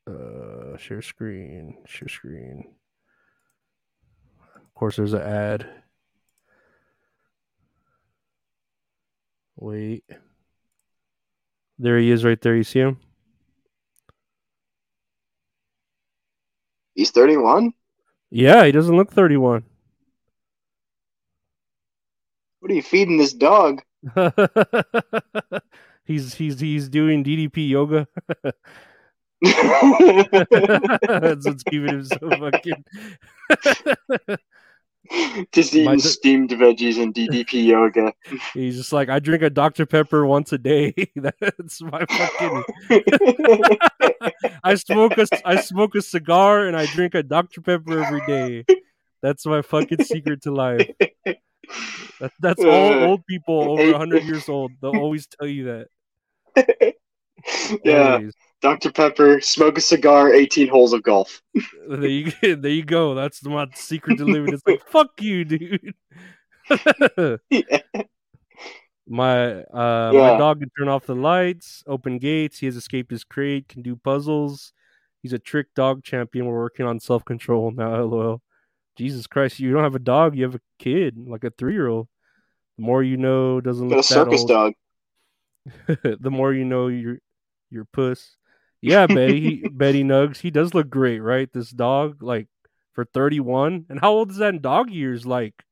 [0.07, 1.77] Uh, share screen.
[1.85, 2.76] Share screen.
[4.77, 5.67] Of course, there's an ad.
[9.55, 10.03] Wait.
[11.79, 12.55] There he is right there.
[12.55, 12.99] You see him?
[16.93, 17.73] He's 31?
[18.29, 19.63] Yeah, he doesn't look 31.
[22.59, 23.81] What are you feeding this dog?
[26.05, 28.07] he's he's he's doing DDP yoga.
[29.41, 32.83] That's what's keeping him so fucking.
[35.51, 35.97] just eating My...
[35.97, 38.13] steamed veggies and DDP yoga.
[38.53, 39.85] He's just like, I drink a Dr.
[39.85, 40.93] Pepper once a day.
[41.15, 42.63] That's my fucking.
[44.63, 47.61] I smoke a I smoke a cigar and I drink a Dr.
[47.61, 48.65] Pepper every day.
[49.21, 50.89] That's my fucking secret to life.
[52.19, 54.71] That, that's uh, all old people over hundred years old.
[54.81, 55.85] They'll always tell you
[56.55, 56.95] that.
[57.83, 58.13] yeah.
[58.13, 58.33] Always.
[58.61, 58.91] Dr.
[58.91, 61.41] Pepper, smoke a cigar, 18 holes of golf.
[61.89, 63.13] there you there you go.
[63.13, 64.53] That's my secret to living.
[64.53, 65.93] It's like fuck you, dude.
[67.49, 67.81] yeah.
[69.07, 70.31] My uh yeah.
[70.31, 73.81] my dog can turn off the lights, open gates, he has escaped his crate, can
[73.81, 74.73] do puzzles.
[75.21, 76.45] He's a trick dog champion.
[76.45, 78.41] We're working on self control now, lol.
[78.97, 81.87] Jesus Christ, you don't have a dog, you have a kid, like a three year
[81.87, 82.07] old.
[82.77, 84.49] The more you know doesn't look a circus old.
[84.49, 84.73] dog.
[85.87, 87.19] the more you know your
[87.69, 88.36] your puss.
[88.81, 91.51] Yeah, Betty Betty Nugs, he does look great, right?
[91.51, 92.47] This dog, like
[92.93, 93.85] for 31.
[93.89, 95.25] And how old is that in dog years?
[95.25, 95.63] Like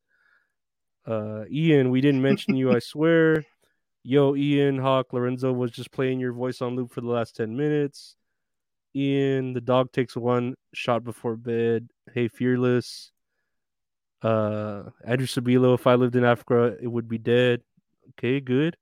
[1.09, 3.43] Uh, Ian, we didn't mention you, I swear.
[4.03, 7.57] Yo, Ian, Hawk, Lorenzo was just playing your voice on loop for the last 10
[7.57, 8.15] minutes.
[8.95, 11.89] Ian, the dog takes one shot before bed.
[12.13, 13.11] Hey, fearless.
[14.21, 17.61] Uh, Andrew Sabilo, if I lived in Africa, it would be dead.
[18.11, 18.77] Okay, good.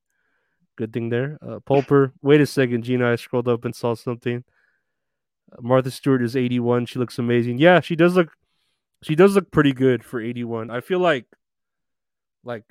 [0.76, 1.38] Good thing there.
[1.42, 3.10] Uh, Pulper, wait a second, Gina.
[3.10, 4.44] I scrolled up and saw something.
[5.52, 6.86] Uh, Martha Stewart is 81.
[6.86, 7.58] She looks amazing.
[7.58, 8.30] Yeah, she does look.
[9.02, 10.70] She does look pretty good for 81.
[10.70, 11.26] I feel like,
[12.44, 12.64] like,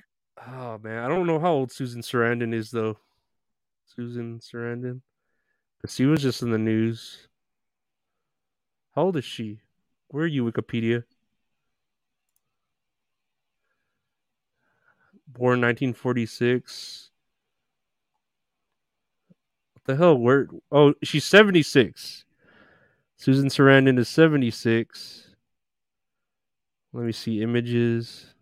[0.46, 2.98] oh man, I don't know how old Susan Sarandon is though.
[3.86, 5.00] Susan Sarandon,
[5.76, 7.28] because she was just in the news.
[8.94, 9.60] How old is she?
[10.08, 11.04] Where are you, Wikipedia?
[15.26, 17.10] Born 1946.
[19.74, 20.16] What the hell?
[20.18, 20.48] Where?
[20.72, 22.24] Oh, she's 76.
[23.16, 25.34] Susan Sarandon is 76.
[26.92, 28.34] Let me see images.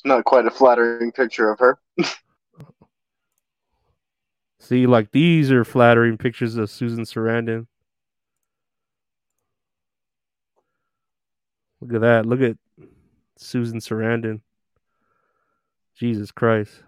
[0.00, 1.78] It's not quite a flattering picture of her.
[4.58, 7.66] See, like these are flattering pictures of Susan Sarandon.
[11.82, 12.24] Look at that.
[12.24, 12.56] Look at
[13.36, 14.40] Susan Sarandon.
[15.94, 16.82] Jesus Christ.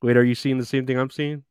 [0.00, 1.42] Wait, are you seeing the same thing I'm seeing?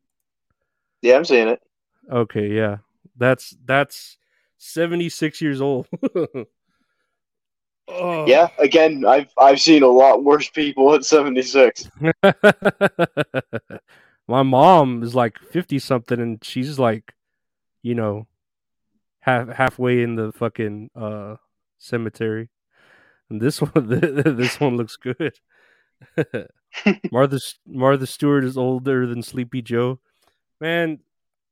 [1.01, 1.61] Yeah, I'm seeing it.
[2.09, 2.78] Okay, yeah.
[3.17, 4.19] That's that's
[4.57, 5.89] 76 years old.
[7.88, 8.25] oh.
[8.25, 11.89] Yeah, again, I've I've seen a lot worse people at 76.
[14.27, 17.13] My mom is like 50 something and she's like,
[17.81, 18.27] you know,
[19.21, 21.35] half halfway in the fucking uh
[21.77, 22.49] cemetery.
[23.29, 25.39] And this one this one looks good.
[27.11, 29.99] Martha Martha Stewart is older than Sleepy Joe.
[30.59, 30.99] Man,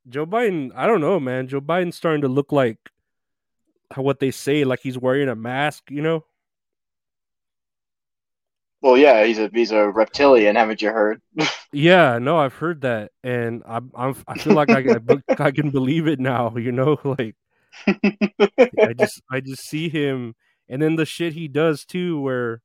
[0.07, 1.47] Joe Biden, I don't know, man.
[1.47, 2.77] Joe Biden's starting to look like
[3.91, 6.25] how what they say, like he's wearing a mask, you know?
[8.81, 10.55] Well, yeah, he's a he's a reptilian.
[10.55, 11.21] Haven't you heard?
[11.71, 14.99] Yeah, no, I've heard that, and I'm, I'm I feel like I, I,
[15.47, 16.55] I can believe it now.
[16.55, 17.35] You know, like
[17.87, 20.35] I just I just see him,
[20.69, 22.61] and then the shit he does too, where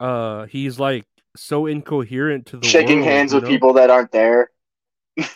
[0.00, 1.06] uh he's like
[1.36, 3.48] so incoherent to the Shaking world, hands with know?
[3.48, 4.50] people that aren't there.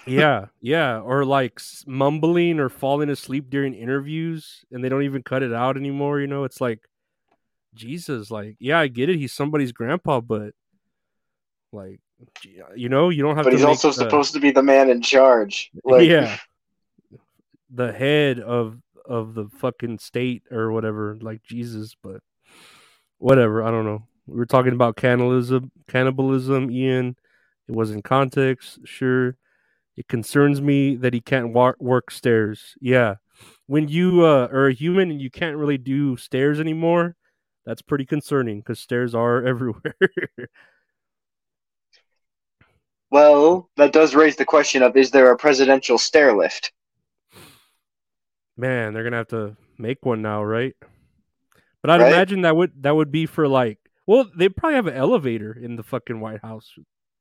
[0.06, 5.42] Yeah, yeah, or like mumbling or falling asleep during interviews, and they don't even cut
[5.42, 6.20] it out anymore.
[6.20, 6.80] You know, it's like
[7.74, 8.30] Jesus.
[8.30, 9.16] Like, yeah, I get it.
[9.16, 10.52] He's somebody's grandpa, but
[11.72, 12.00] like,
[12.76, 13.56] you know, you don't have But to.
[13.56, 15.70] he's also the- supposed to be the man in charge.
[15.84, 16.36] Like, yeah,
[17.70, 21.96] the head of of the fucking state or whatever, like Jesus.
[22.02, 22.20] But
[23.18, 24.06] whatever, I don't know.
[24.26, 27.16] We were talking about cannibalism, cannibalism, Ian.
[27.68, 29.36] It was in context, sure.
[29.96, 32.74] It concerns me that he can't wa- work stairs.
[32.80, 33.16] Yeah,
[33.66, 37.16] when you uh, are a human and you can't really do stairs anymore,
[37.64, 39.96] that's pretty concerning because stairs are everywhere.
[43.10, 46.70] Well, that does raise the question of is there a presidential stair lift?
[48.56, 50.74] Man, they're gonna have to make one now, right?
[51.82, 52.12] But I'd Right?
[52.12, 55.76] imagine that would that would be for like, well, they probably have an elevator in
[55.76, 56.72] the fucking White House.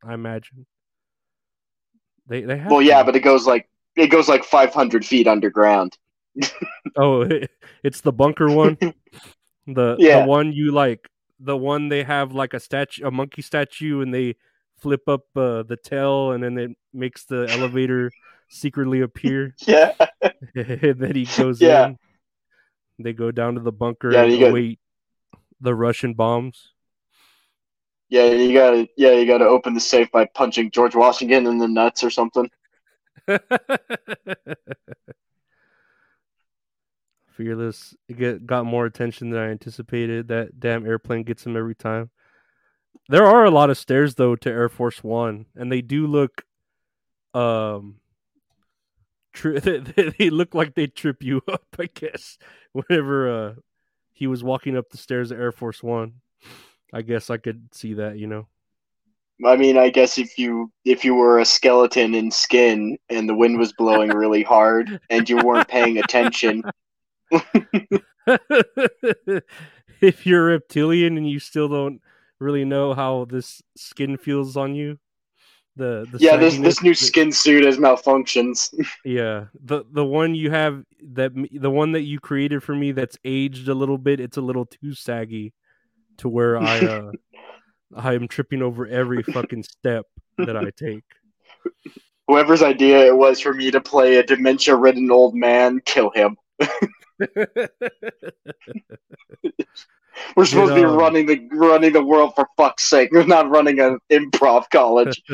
[0.04, 0.66] I imagine.
[2.28, 2.72] They they have.
[2.72, 5.98] Well, yeah, but it goes like it goes like 500 feet underground.
[6.98, 7.28] oh,
[7.84, 8.78] it's the bunker one.
[9.68, 10.22] the Yeah.
[10.22, 11.10] the one you like,
[11.40, 14.36] the one they have like a statue, a monkey statue, and they
[14.80, 18.12] flip up uh, the tail, and then it makes the elevator
[18.50, 19.56] secretly appear.
[19.66, 19.94] Yeah,
[20.56, 21.86] and then he goes Yeah.
[21.88, 21.98] in.
[23.00, 24.80] They go down to the bunker Yeah, and await
[25.60, 26.73] the Russian bombs.
[28.14, 31.68] Yeah, you gotta yeah you gotta open the safe by punching George Washington in the
[31.68, 32.48] nuts or something.
[37.32, 40.28] Fearless it get, got more attention than I anticipated.
[40.28, 42.12] That damn airplane gets him every time.
[43.10, 46.46] There are a lot of stairs though to Air Force One, and they do look,
[47.34, 47.96] um,
[49.34, 51.66] tri- they, they look like they trip you up.
[51.80, 52.38] I guess
[52.74, 53.54] whenever uh
[54.12, 56.22] he was walking up the stairs of Air Force One,
[56.94, 58.18] I guess I could see that.
[58.18, 58.48] You know.
[59.46, 63.36] I mean, I guess if you if you were a skeleton in skin and the
[63.36, 66.64] wind was blowing really hard and you weren't paying attention,
[70.02, 72.00] if you're a reptilian and you still don't
[72.40, 75.00] really know how this skin feels on you.
[75.76, 78.72] The, the yeah, this this new skin suit has malfunctions.
[79.04, 80.84] Yeah, the the one you have
[81.14, 84.20] that the one that you created for me that's aged a little bit.
[84.20, 85.54] It's a little too saggy
[86.18, 87.12] to where I uh
[87.96, 90.06] I am tripping over every fucking step
[90.38, 91.04] that I take.
[92.28, 96.38] Whoever's idea it was for me to play a dementia-ridden old man, kill him.
[100.36, 103.10] We're supposed to be um, running the running the world for fuck's sake.
[103.12, 105.22] We're not running an improv college.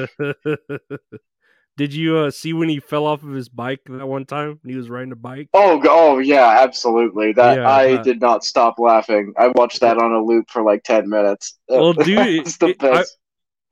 [1.80, 4.70] Did you uh, see when he fell off of his bike that one time when
[4.70, 5.48] he was riding a bike?
[5.54, 7.32] Oh, oh yeah, absolutely.
[7.32, 9.34] That Yeah, I uh, did not stop laughing.
[9.38, 11.58] I watched that on a loop for like ten minutes.
[11.70, 13.06] Well, dude, it- I-.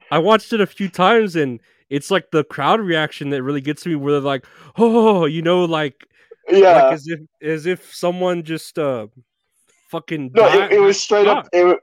[0.10, 3.86] I watched it a few times and it's like the crowd reaction that really gets
[3.86, 4.46] me where they're like,
[4.78, 6.08] "Oh, you know, like
[6.50, 9.08] yeah, like as if as if someone just uh
[9.90, 11.50] fucking no, died- it, it was straight up.
[11.52, 11.78] It,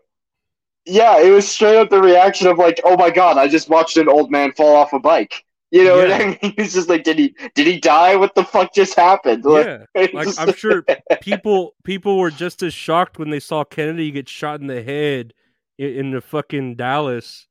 [0.86, 3.98] yeah, it was straight up the reaction of like, "Oh my god, I just watched
[3.98, 5.44] an old man fall off a bike."
[5.74, 6.16] You know what Yeah.
[6.18, 6.38] I mean?
[6.56, 8.14] It's just like, did he did he die?
[8.14, 9.44] What the fuck just happened?
[9.54, 10.84] Like, yeah, like just- I'm sure
[11.20, 15.34] people people were just as shocked when they saw Kennedy get shot in the head
[15.76, 17.48] in, in the fucking Dallas.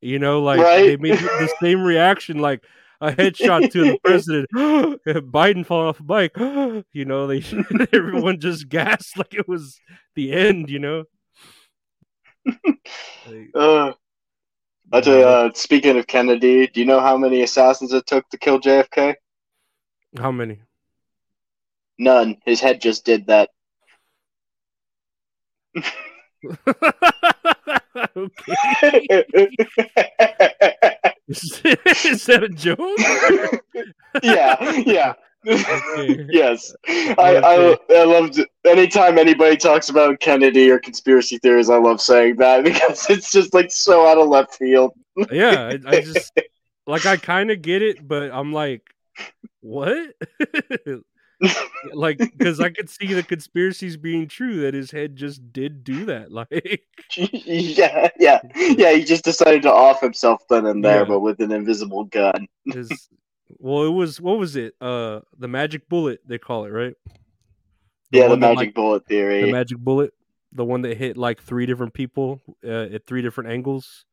[0.00, 2.64] You know, like they made the same reaction, like
[3.02, 4.48] a headshot to the president.
[5.30, 6.38] Biden falling off a bike.
[6.94, 7.42] you know, they
[7.92, 9.78] everyone just gasped like it was
[10.14, 10.70] the end.
[10.70, 11.04] You know.
[13.26, 13.92] Like, Uh,
[14.92, 18.28] I tell you, uh, speaking of Kennedy, do you know how many assassins it took
[18.30, 19.14] to kill JFK?
[20.18, 20.58] how many?
[21.98, 22.38] None.
[22.44, 23.50] His head just did that.
[31.30, 32.78] is that a joke?
[34.22, 35.14] yeah, yeah.
[35.44, 38.48] Yes, I, I I loved it.
[38.66, 41.70] anytime anybody talks about Kennedy or conspiracy theories.
[41.70, 44.92] I love saying that because it's just like so out of left field.
[45.32, 46.32] yeah, I, I just
[46.86, 48.82] like I kind of get it, but I'm like,
[49.60, 50.14] what?
[51.94, 56.04] like, because I could see the conspiracies being true that his head just did do
[56.06, 56.30] that.
[56.30, 56.86] Like,
[57.16, 58.92] yeah, yeah, yeah.
[58.92, 61.04] He just decided to off himself then and there, Yeah.
[61.04, 62.46] but with an invisible gun.
[62.66, 63.08] his
[63.58, 64.74] well, it was what was it?
[64.80, 66.94] Uh, the magic bullet they call it, right?
[68.10, 69.44] yeah, the one that, magic like, bullet theory.
[69.44, 70.12] the magic bullet,
[70.52, 74.04] the one that hit like three different people uh, at three different angles.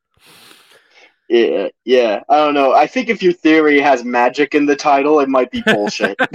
[1.30, 2.24] Yeah, yeah.
[2.30, 2.74] I don't know.
[2.74, 6.18] I think if your theory has magic in the title, it might be bullshit.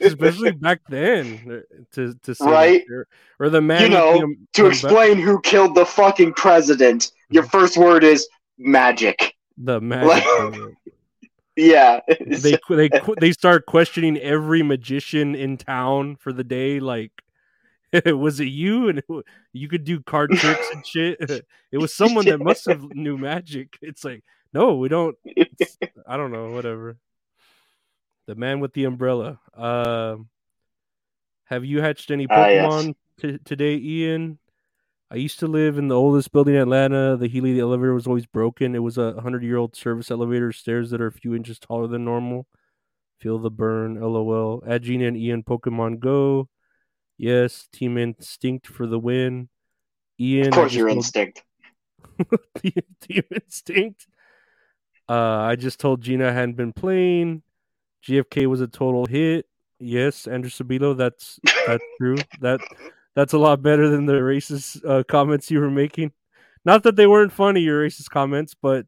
[0.00, 2.82] Especially back then, to to say Right?
[3.38, 7.12] or the man You know, the, um, to umbre- explain who killed the fucking president,
[7.30, 8.28] your first word is
[8.58, 9.33] magic.
[9.56, 10.24] The magic.
[11.56, 12.00] Yeah.
[12.08, 12.90] they they
[13.20, 16.80] they start questioning every magician in town for the day.
[16.80, 17.12] Like,
[18.06, 18.88] was it you?
[18.88, 19.04] And it
[19.52, 21.20] you could do card tricks and shit.
[21.70, 23.78] It was someone that must have knew magic.
[23.80, 25.16] It's like, no, we don't.
[26.06, 26.50] I don't know.
[26.50, 26.96] Whatever.
[28.26, 29.38] The man with the umbrella.
[29.56, 30.28] Um,
[31.44, 32.66] have you hatched any Ah, yes.
[32.66, 34.38] Pokemon t- today, Ian?
[35.10, 37.16] I used to live in the oldest building in Atlanta.
[37.16, 38.74] The Healy elevator was always broken.
[38.74, 41.86] It was a hundred year old service elevator, stairs that are a few inches taller
[41.86, 42.46] than normal.
[43.20, 44.62] Feel the burn, lol.
[44.66, 46.48] Add Gina and Ian Pokemon Go.
[47.16, 49.48] Yes, Team Instinct for the win.
[50.18, 51.42] Ian, of course, your told- instinct.
[52.58, 54.06] Team Team Instinct.
[55.08, 57.42] Uh, I just told Gina I hadn't been playing.
[58.06, 59.46] GFK was a total hit.
[59.78, 62.16] Yes, Andrew Sabilo, that's that's true.
[62.40, 62.60] That
[63.14, 66.12] that's a lot better than the racist uh, comments you were making.
[66.64, 68.86] Not that they weren't funny, your racist comments, but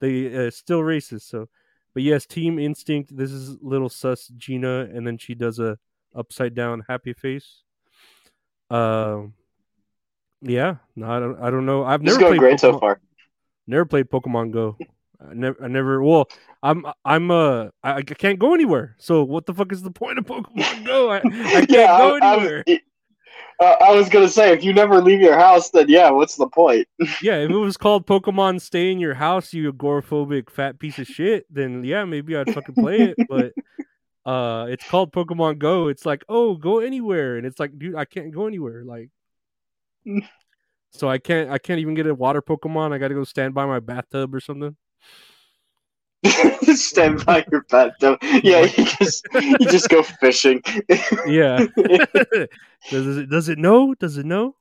[0.00, 1.22] they uh, still racist.
[1.22, 1.48] So,
[1.94, 3.16] but yes, Team Instinct.
[3.16, 5.78] This is little sus Gina, and then she does a
[6.14, 7.62] upside down happy face.
[8.70, 9.34] Um,
[10.42, 11.40] yeah, no, I don't.
[11.40, 11.84] I don't know.
[11.84, 13.00] I've This never played great so far.
[13.66, 14.76] Never played Pokemon Go.
[15.20, 16.02] I never, I never.
[16.02, 16.28] Well,
[16.62, 18.94] I'm, I'm, uh, I, I can't go anywhere.
[18.98, 21.10] So what the fuck is the point of Pokemon Go?
[21.10, 22.64] I, I can't yeah, go I, I, anywhere.
[22.66, 22.78] was,
[23.60, 26.48] uh, I was gonna say if you never leave your house, then yeah, what's the
[26.48, 26.86] point?
[27.22, 31.06] yeah, if it was called Pokemon Stay in Your House, you agoraphobic fat piece of
[31.06, 33.16] shit, then yeah, maybe I'd fucking play it.
[33.28, 33.52] But
[34.30, 35.88] uh, it's called Pokemon Go.
[35.88, 38.84] It's like, oh, go anywhere, and it's like, dude, I can't go anywhere.
[38.84, 39.10] Like,
[40.90, 42.92] so I can't, I can't even get a water Pokemon.
[42.92, 44.76] I got to go stand by my bathtub or something.
[46.74, 48.18] Stand by your bathtub.
[48.42, 50.62] Yeah, you just you just go fishing.
[51.26, 51.66] Yeah.
[52.90, 53.94] does it does it know?
[53.94, 54.56] Does it know?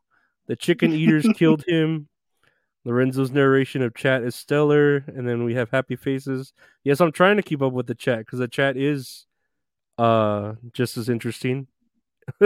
[0.47, 2.07] The chicken eaters killed him.
[2.83, 6.53] Lorenzo's narration of chat is stellar, and then we have happy faces.
[6.83, 9.25] Yes, I'm trying to keep up with the chat because the chat is
[9.97, 11.67] uh just as interesting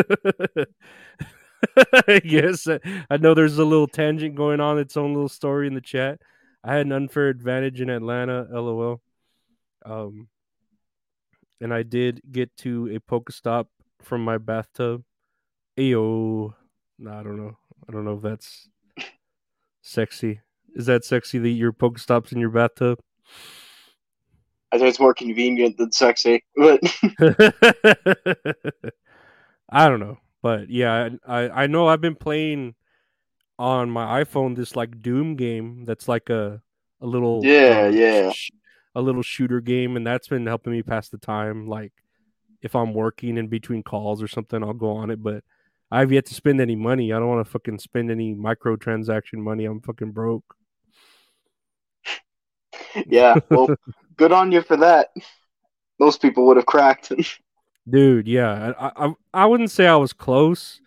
[2.24, 2.68] yes,
[3.10, 6.20] I know there's a little tangent going on, its own little story in the chat.
[6.64, 9.02] I had an unfair advantage in Atlanta, lol.
[9.86, 10.28] Um,
[11.62, 13.68] and I did get to a Pokestop
[14.02, 15.04] from my bathtub.
[15.78, 16.54] Ayo.
[16.98, 17.58] No, I don't know.
[17.88, 18.70] I don't know if that's
[19.82, 20.42] sexy.
[20.76, 23.00] Is that sexy that your Pokestops in your bathtub?
[24.72, 26.80] I think it's more convenient than sexy, but
[29.70, 30.18] I don't know.
[30.42, 32.76] But yeah, I I know I've been playing
[33.58, 36.62] on my iPhone this like Doom game that's like a
[37.02, 38.32] a little yeah, um, yeah.
[38.96, 41.68] A little shooter game, and that's been helping me pass the time.
[41.68, 41.94] Like
[42.62, 45.22] if I'm working in between calls or something, I'll go on it.
[45.22, 45.44] But
[45.92, 47.12] I've yet to spend any money.
[47.14, 49.66] I don't want to fucking spend any microtransaction money.
[49.66, 50.56] I'm fucking broke.
[53.08, 53.70] yeah, well,
[54.18, 55.10] good on you for that.
[56.00, 57.12] Most people would have cracked.
[57.90, 60.80] Dude, yeah, I, I I wouldn't say I was close,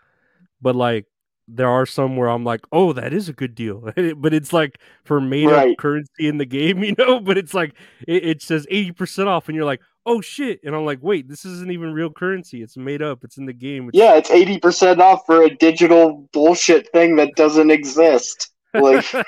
[0.60, 1.06] but like
[1.54, 3.80] there are some where I'm like, oh, that is a good deal,
[4.16, 5.78] but it's like for made up Right.
[5.78, 7.20] currency in the game, you know.
[7.20, 7.74] But it's like
[8.06, 11.28] it, it says eighty percent off, and you're like, oh shit, and I'm like, wait,
[11.28, 12.62] this isn't even real currency.
[12.62, 13.24] It's made up.
[13.24, 13.88] It's in the game.
[13.88, 18.50] It's, yeah, it's eighty percent off for a digital bullshit thing that doesn't exist.
[18.74, 19.04] Like,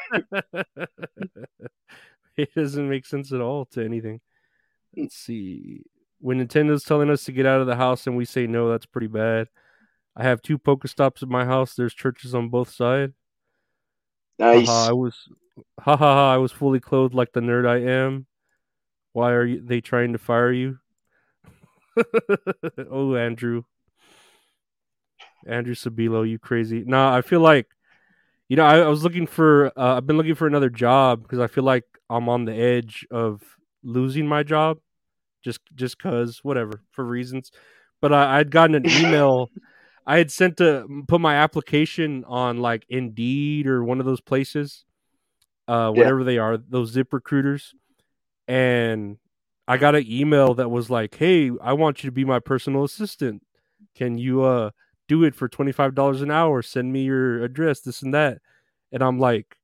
[2.36, 4.20] it doesn't make sense at all to anything.
[4.96, 5.82] Let's see.
[6.20, 8.86] When Nintendo's telling us to get out of the house and we say no, that's
[8.86, 9.48] pretty bad.
[10.16, 11.74] I have two Pokestops at my house.
[11.74, 13.14] There's churches on both sides.
[14.38, 14.66] nice.
[14.66, 15.28] Haha, I was
[15.80, 18.26] ha ha ha, I was fully clothed like the nerd I am.
[19.12, 20.78] Why are you, they trying to fire you?
[22.90, 23.62] oh, Andrew.
[25.46, 26.84] Andrew Sabilo, you crazy.
[26.86, 27.68] Nah, I feel like
[28.48, 31.38] you know, I, I was looking for uh, I've been looking for another job because
[31.38, 33.42] I feel like I'm on the edge of
[33.82, 34.78] losing my job
[35.42, 37.50] just just cuz whatever for reasons.
[38.00, 39.50] But I, I'd gotten an email
[40.06, 44.84] I had sent to put my application on like Indeed or one of those places,
[45.68, 45.98] uh, Yeah.
[45.98, 47.74] whatever they are, those zip recruiters.
[48.48, 49.18] And
[49.66, 52.84] I got an email that was like, Hey, I want you to be my personal
[52.84, 53.42] assistant.
[53.94, 54.70] Can you uh
[55.08, 56.62] do it for $25 an hour?
[56.62, 58.38] Send me your address, this and that.
[58.92, 59.56] And I'm like,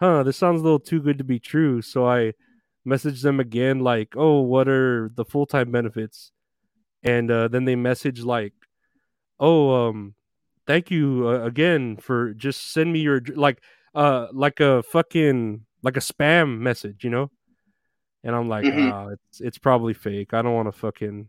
[0.00, 1.82] huh, this sounds a little too good to be true.
[1.82, 2.34] So I
[2.86, 6.32] messaged them again, like, oh, what are the full time benefits?
[7.02, 8.54] And uh, then they message like,
[9.44, 10.14] oh, um,
[10.66, 13.58] thank you uh, again for just send me your like,
[13.94, 17.30] uh, like a fucking like a spam message, you know.
[18.24, 18.90] And I'm like, Mhm.
[18.90, 20.32] ah, it's it's probably fake.
[20.32, 21.28] I don't want to fucking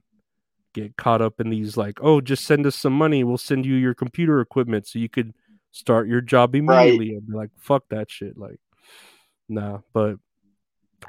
[0.74, 3.24] get caught up in these like, oh, just send us some money.
[3.24, 5.34] We'll send you your computer equipment so you could
[5.72, 7.16] start your job immediately.
[7.16, 8.38] And be like, fuck that shit.
[8.38, 8.60] Like,
[9.50, 9.80] nah.
[9.94, 10.16] But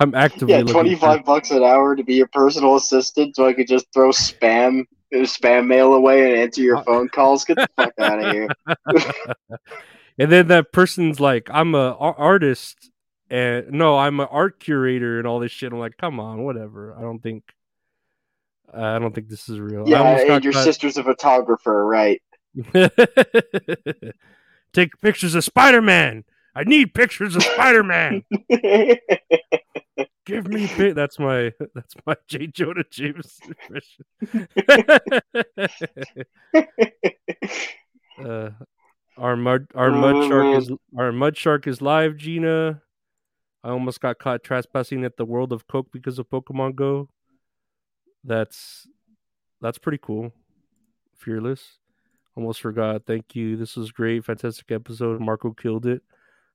[0.01, 3.47] I'm actively yeah, looking twenty for- bucks an hour to be your personal assistant, so
[3.47, 4.85] I could just throw spam
[5.15, 7.45] spam mail away and answer your Uh, phone calls.
[7.45, 8.49] Get the fuck out of here.
[10.19, 12.91] and then that person's like, I'm a ar- artist,
[13.31, 15.73] and no, I'm an art curator and all this shit.
[15.73, 16.95] I'm like, come on, whatever.
[16.97, 17.45] I don't think,
[18.73, 19.85] I don't think this is real.
[19.87, 22.21] I Yeah, and your caught- sister's a photographer, right?
[24.73, 26.25] Take pictures of Spider Man.
[26.55, 28.23] I need pictures of Spider Man.
[30.27, 34.49] Give me that's my that's my J Jonah James impression.
[38.25, 38.51] uh,
[39.17, 40.57] our mud our mud Oh, shark man.
[40.61, 42.83] is our mud shark is live, Gina.
[43.65, 47.09] I almost got caught trespassing at the World of Coke because of Pokemon Go.
[48.25, 48.87] That's
[49.61, 50.33] that's pretty cool.
[51.17, 51.79] Fearless.
[52.37, 53.07] Almost forgot.
[53.07, 53.57] Thank you.
[53.57, 54.25] This was great.
[54.25, 55.21] Fantastic episode.
[55.21, 56.03] Marco killed it.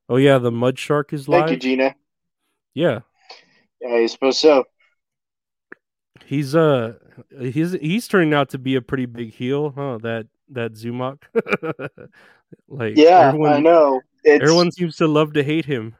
[0.07, 1.47] Oh yeah, the mud shark is live.
[1.47, 1.95] Thank you, Gina.
[2.73, 2.99] yeah.
[3.81, 4.65] Yeah, you suppose so.
[6.25, 6.93] He's uh
[7.39, 9.97] he's he's turning out to be a pretty big heel, huh?
[10.01, 11.23] That that Zumok.
[12.67, 14.01] like Yeah, everyone I know.
[14.23, 15.95] It's everyone seems to love to hate him.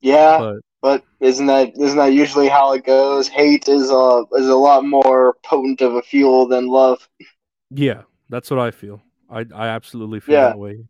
[0.00, 3.28] yeah, But but isn't that isn't that usually how it goes?
[3.28, 7.08] Hate is a is a lot more potent of a fuel than love.
[7.70, 9.02] yeah, that's what I feel.
[9.30, 10.46] I I absolutely feel Yeah.
[10.46, 10.84] that way.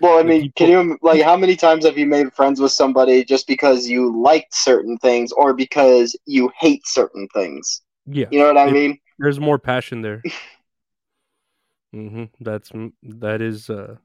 [0.00, 3.24] Well, I mean, can you like how many times have you made friends with somebody
[3.24, 7.82] just because you liked certain things or because you hate certain things?
[8.06, 8.26] Yeah.
[8.30, 8.98] You know what I It- mean?
[9.18, 10.22] There's more passion there.
[11.94, 12.24] mm-hmm.
[12.40, 12.70] That's
[13.04, 13.96] that is uh,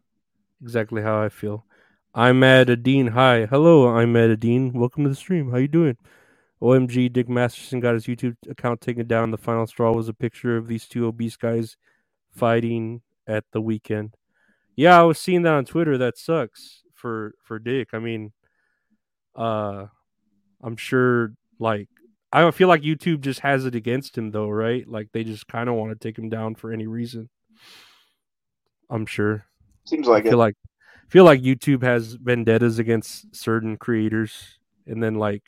[0.62, 1.66] exactly how I feel.
[2.14, 3.08] I'm at Adine.
[3.08, 3.88] Hi, hello.
[3.88, 4.72] I'm at Adine.
[4.74, 5.52] Welcome to the stream.
[5.52, 5.98] How you doing?
[6.62, 9.32] OMG, Dick Masterson got his YouTube account taken down.
[9.32, 11.78] The final straw was a picture of these two obese guys
[12.30, 14.16] fighting at the weekend.
[14.80, 15.98] Yeah, I was seeing that on Twitter.
[15.98, 17.90] That sucks for for Dick.
[17.92, 18.32] I mean,
[19.36, 19.88] uh,
[20.64, 21.90] I'm sure like
[22.32, 24.88] I feel like YouTube just has it against him though, right?
[24.88, 27.28] Like they just kind of want to take him down for any reason.
[28.90, 29.44] I'm sure.
[29.84, 30.46] Seems like I feel it.
[30.46, 30.56] like
[31.10, 35.44] feel like YouTube has vendettas against certain creators and then like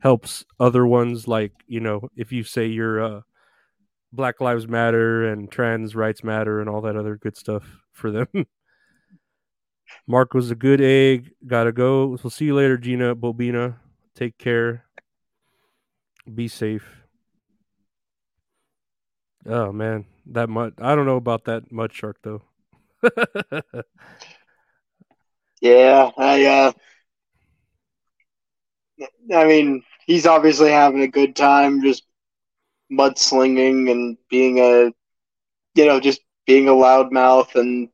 [0.00, 3.20] helps other ones like, you know, if you say you're uh
[4.12, 8.28] Black Lives Matter and trans rights matter and all that other good stuff for them.
[10.06, 11.32] Mark was a good egg.
[11.46, 12.06] Gotta go.
[12.06, 13.76] We'll see you later, Gina Bobina.
[14.14, 14.84] Take care.
[16.32, 17.02] Be safe.
[19.46, 20.74] Oh man, that much.
[20.78, 22.42] I don't know about that mud shark though.
[25.60, 26.72] Yeah, I uh
[29.34, 32.04] I mean, he's obviously having a good time just
[32.92, 34.92] mudslinging and being a
[35.74, 37.88] you know, just being a loudmouth and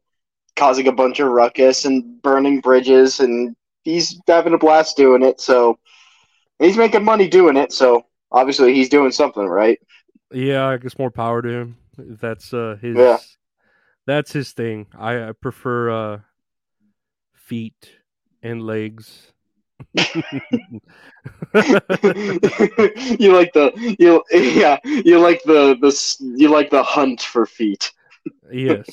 [0.57, 5.41] causing a bunch of ruckus and burning bridges and he's having a blast doing it,
[5.41, 5.79] so
[6.59, 9.79] he's making money doing it, so obviously he's doing something right.
[10.33, 11.77] yeah, I guess more power to him.
[11.99, 12.97] That's uh his.
[12.97, 13.19] Yeah.
[14.07, 14.87] That's his thing.
[14.99, 16.21] I, I prefer uh
[17.35, 17.91] feet
[18.43, 19.33] and legs.
[19.95, 20.05] you
[23.33, 27.93] like the you yeah you like the the you like the hunt for feet.
[28.51, 28.87] yes,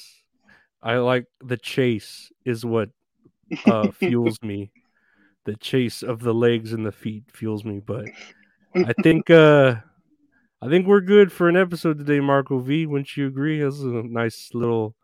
[0.81, 2.89] I like the chase is what
[3.65, 4.71] uh fuels me.
[5.45, 7.79] The chase of the legs and the feet fuels me.
[7.79, 8.05] But
[8.75, 9.75] I think uh
[10.61, 12.85] I think we're good for an episode today, Marco V.
[12.85, 13.59] Wouldn't you agree?
[13.61, 14.95] This is a nice little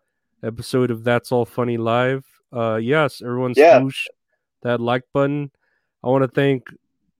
[0.43, 2.25] episode of That's All Funny Live.
[2.53, 3.79] Uh yes, everyone Yeah.
[3.79, 4.05] swoosh
[4.63, 5.51] that like button.
[6.03, 6.67] I want to thank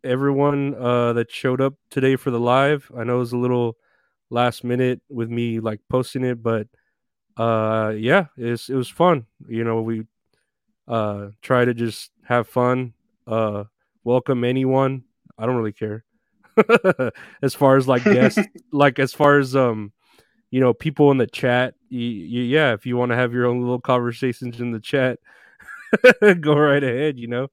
[0.03, 2.91] everyone uh that showed up today for the live.
[2.98, 3.76] I know it was a little
[4.30, 6.68] last minute with me like posting it, but
[7.38, 9.26] uh yeah, it's it was fun.
[9.48, 10.06] You know, we
[10.88, 12.94] uh try to just have fun,
[13.28, 13.66] uh
[14.03, 15.03] welcome anyone.
[15.38, 16.06] I don't really care.
[17.41, 18.40] as far as like guests,
[18.72, 19.91] like as far as um
[20.52, 23.82] you know, people in the chat, yeah, if you want to have your own little
[23.82, 25.20] conversations in the chat,
[26.40, 27.49] go right ahead, you know.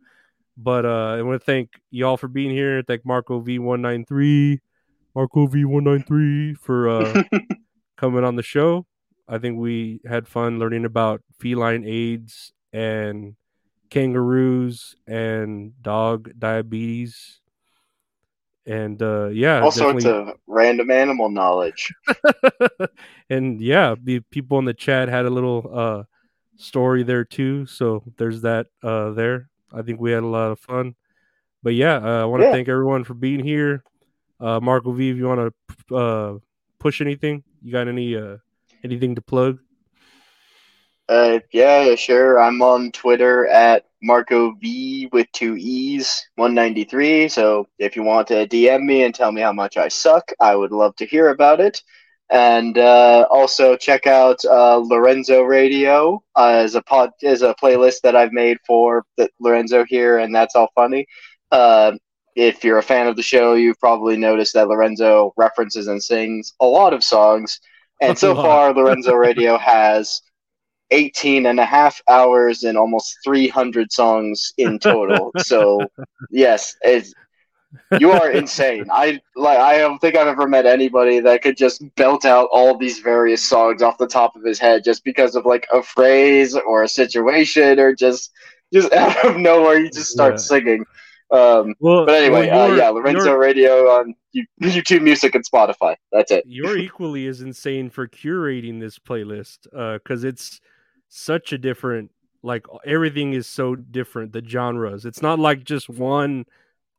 [0.57, 2.83] But uh I want to thank y'all for being here.
[2.87, 4.61] Thank Marco V193,
[5.17, 7.23] Marco V193 for uh
[7.97, 8.87] coming on the show.
[9.33, 13.35] I think we had fun learning about feline AIDS and
[13.89, 17.41] kangaroos and dog diabetes.
[18.67, 21.93] And uh yeah, All sorts definitely- of random animal knowledge.
[23.31, 26.03] and yeah, the people in the chat had a little uh
[26.57, 27.67] story there too.
[27.67, 29.49] So there's that uh there.
[29.73, 30.95] I think we had a lot of fun.
[31.63, 32.53] But yeah, uh, I want to Yeah.
[32.53, 33.83] thank everyone for being here.
[34.39, 35.55] Uh Marco V, if you want
[35.89, 36.39] to uh
[36.79, 38.37] push anything, you got any uh
[38.85, 39.59] anything to plug?
[41.09, 42.41] Uh, yeah, sure.
[42.41, 47.29] I'm on Twitter at Marco V with two E's, 193.
[47.29, 50.57] So if you want to DM me and tell me how much I suck, I
[50.57, 51.83] would love to hear about it.
[52.31, 58.01] And uh, also check out uh, Lorenzo Radio uh, as a pod as a playlist
[58.05, 61.07] that I've made for the Lorenzo here, and that's all funny.
[61.51, 61.93] Uh,
[62.35, 66.55] if you're a fan of the show, you've probably noticed that Lorenzo references and sings
[66.61, 67.61] a lot of songs.
[68.03, 70.21] And so far, Lorenzo Radio has
[70.91, 75.33] 18 and a half hours and almost 300 songs in total.
[75.39, 75.91] so,
[76.31, 77.15] yes, it's,
[77.99, 78.87] you are insane.
[78.91, 82.77] I like I don't think I've ever met anybody that could just belt out all
[82.77, 86.55] these various songs off the top of his head just because of like a phrase
[86.55, 88.31] or a situation or just
[88.75, 90.39] just out of nowhere you just start Yeah.
[90.39, 90.85] singing.
[91.31, 94.15] Um, Well, but anyway, well, uh, yeah, Lorenzo Radio on
[94.63, 95.97] YouTube Music and Spotify.
[96.11, 96.45] That's it.
[96.47, 100.61] you're equally as insane for curating this playlist uh, because it's
[101.09, 102.11] such a different
[102.43, 105.05] like everything is so different the genres.
[105.05, 106.45] It's not like just one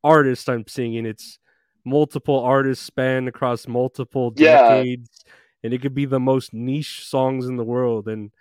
[0.06, 1.40] artist i'm singing it's
[1.86, 4.68] multiple artists span across multiple Yeah.
[4.68, 5.24] decades
[5.64, 8.08] and it could be the most niche songs in the world.
[8.10, 8.32] And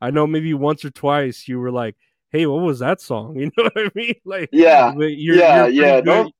[0.00, 1.96] i know maybe once or twice you were like
[2.30, 3.36] hey what was that song?
[3.38, 4.14] You know what i mean?
[4.24, 6.34] Like Yeah, you're, yeah, you're yeah, don't-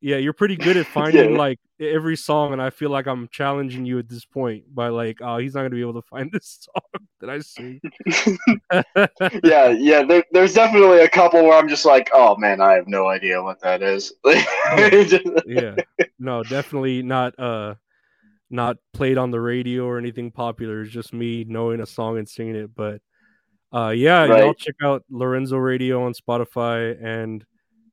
[0.00, 1.38] yeah, you're pretty good at finding Yeah.
[1.38, 5.18] like every song, and I feel like I'm challenging you at this point by like,
[5.22, 7.80] oh, he's not gonna be able to find this song that I sing.
[9.44, 10.02] yeah, yeah.
[10.02, 13.42] There, there's definitely a couple where I'm just like, oh man, I have no idea
[13.42, 14.12] what that is.
[15.46, 15.74] yeah,
[16.18, 17.38] no, definitely not.
[17.38, 17.74] Uh,
[18.52, 20.82] not played on the radio or anything popular.
[20.82, 22.74] It's just me knowing a song and singing it.
[22.74, 23.00] But
[23.72, 24.58] uh, yeah, y'all Right.
[24.58, 27.44] check out Lorenzo Radio on Spotify and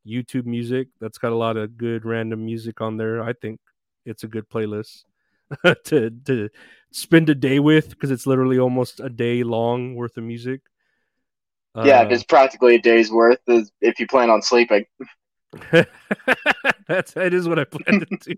[0.08, 0.88] YouTube Music.
[1.00, 3.22] That's got a lot of good random music on there.
[3.22, 3.60] I think
[4.06, 5.04] it's a good playlist
[5.86, 6.50] to to
[6.92, 10.62] spend a day with because it's literally almost a day long worth of music.
[11.82, 13.40] yeah, Uh, it's practically a day's worth
[13.82, 14.86] if you plan on sleeping.
[16.88, 18.36] That's that is what I plan to do.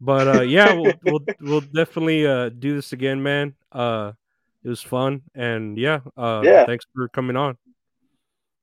[0.00, 3.54] But uh, yeah, we'll, we'll we'll definitely uh, do this again, man.
[3.70, 4.12] Uh,
[4.64, 6.64] it was fun, and yeah, uh, Yeah.
[6.66, 7.56] thanks for coming on.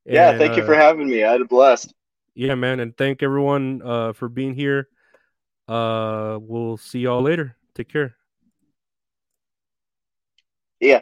[0.06, 1.23] Yeah, And, thank you uh, for having me.
[1.23, 1.94] I had a blast.
[2.39, 4.87] Yeah, man, and thank everyone uh, for being here.
[5.67, 7.57] Uh, we'll see y'all later.
[7.75, 8.15] Take care.
[10.79, 11.01] Yeah.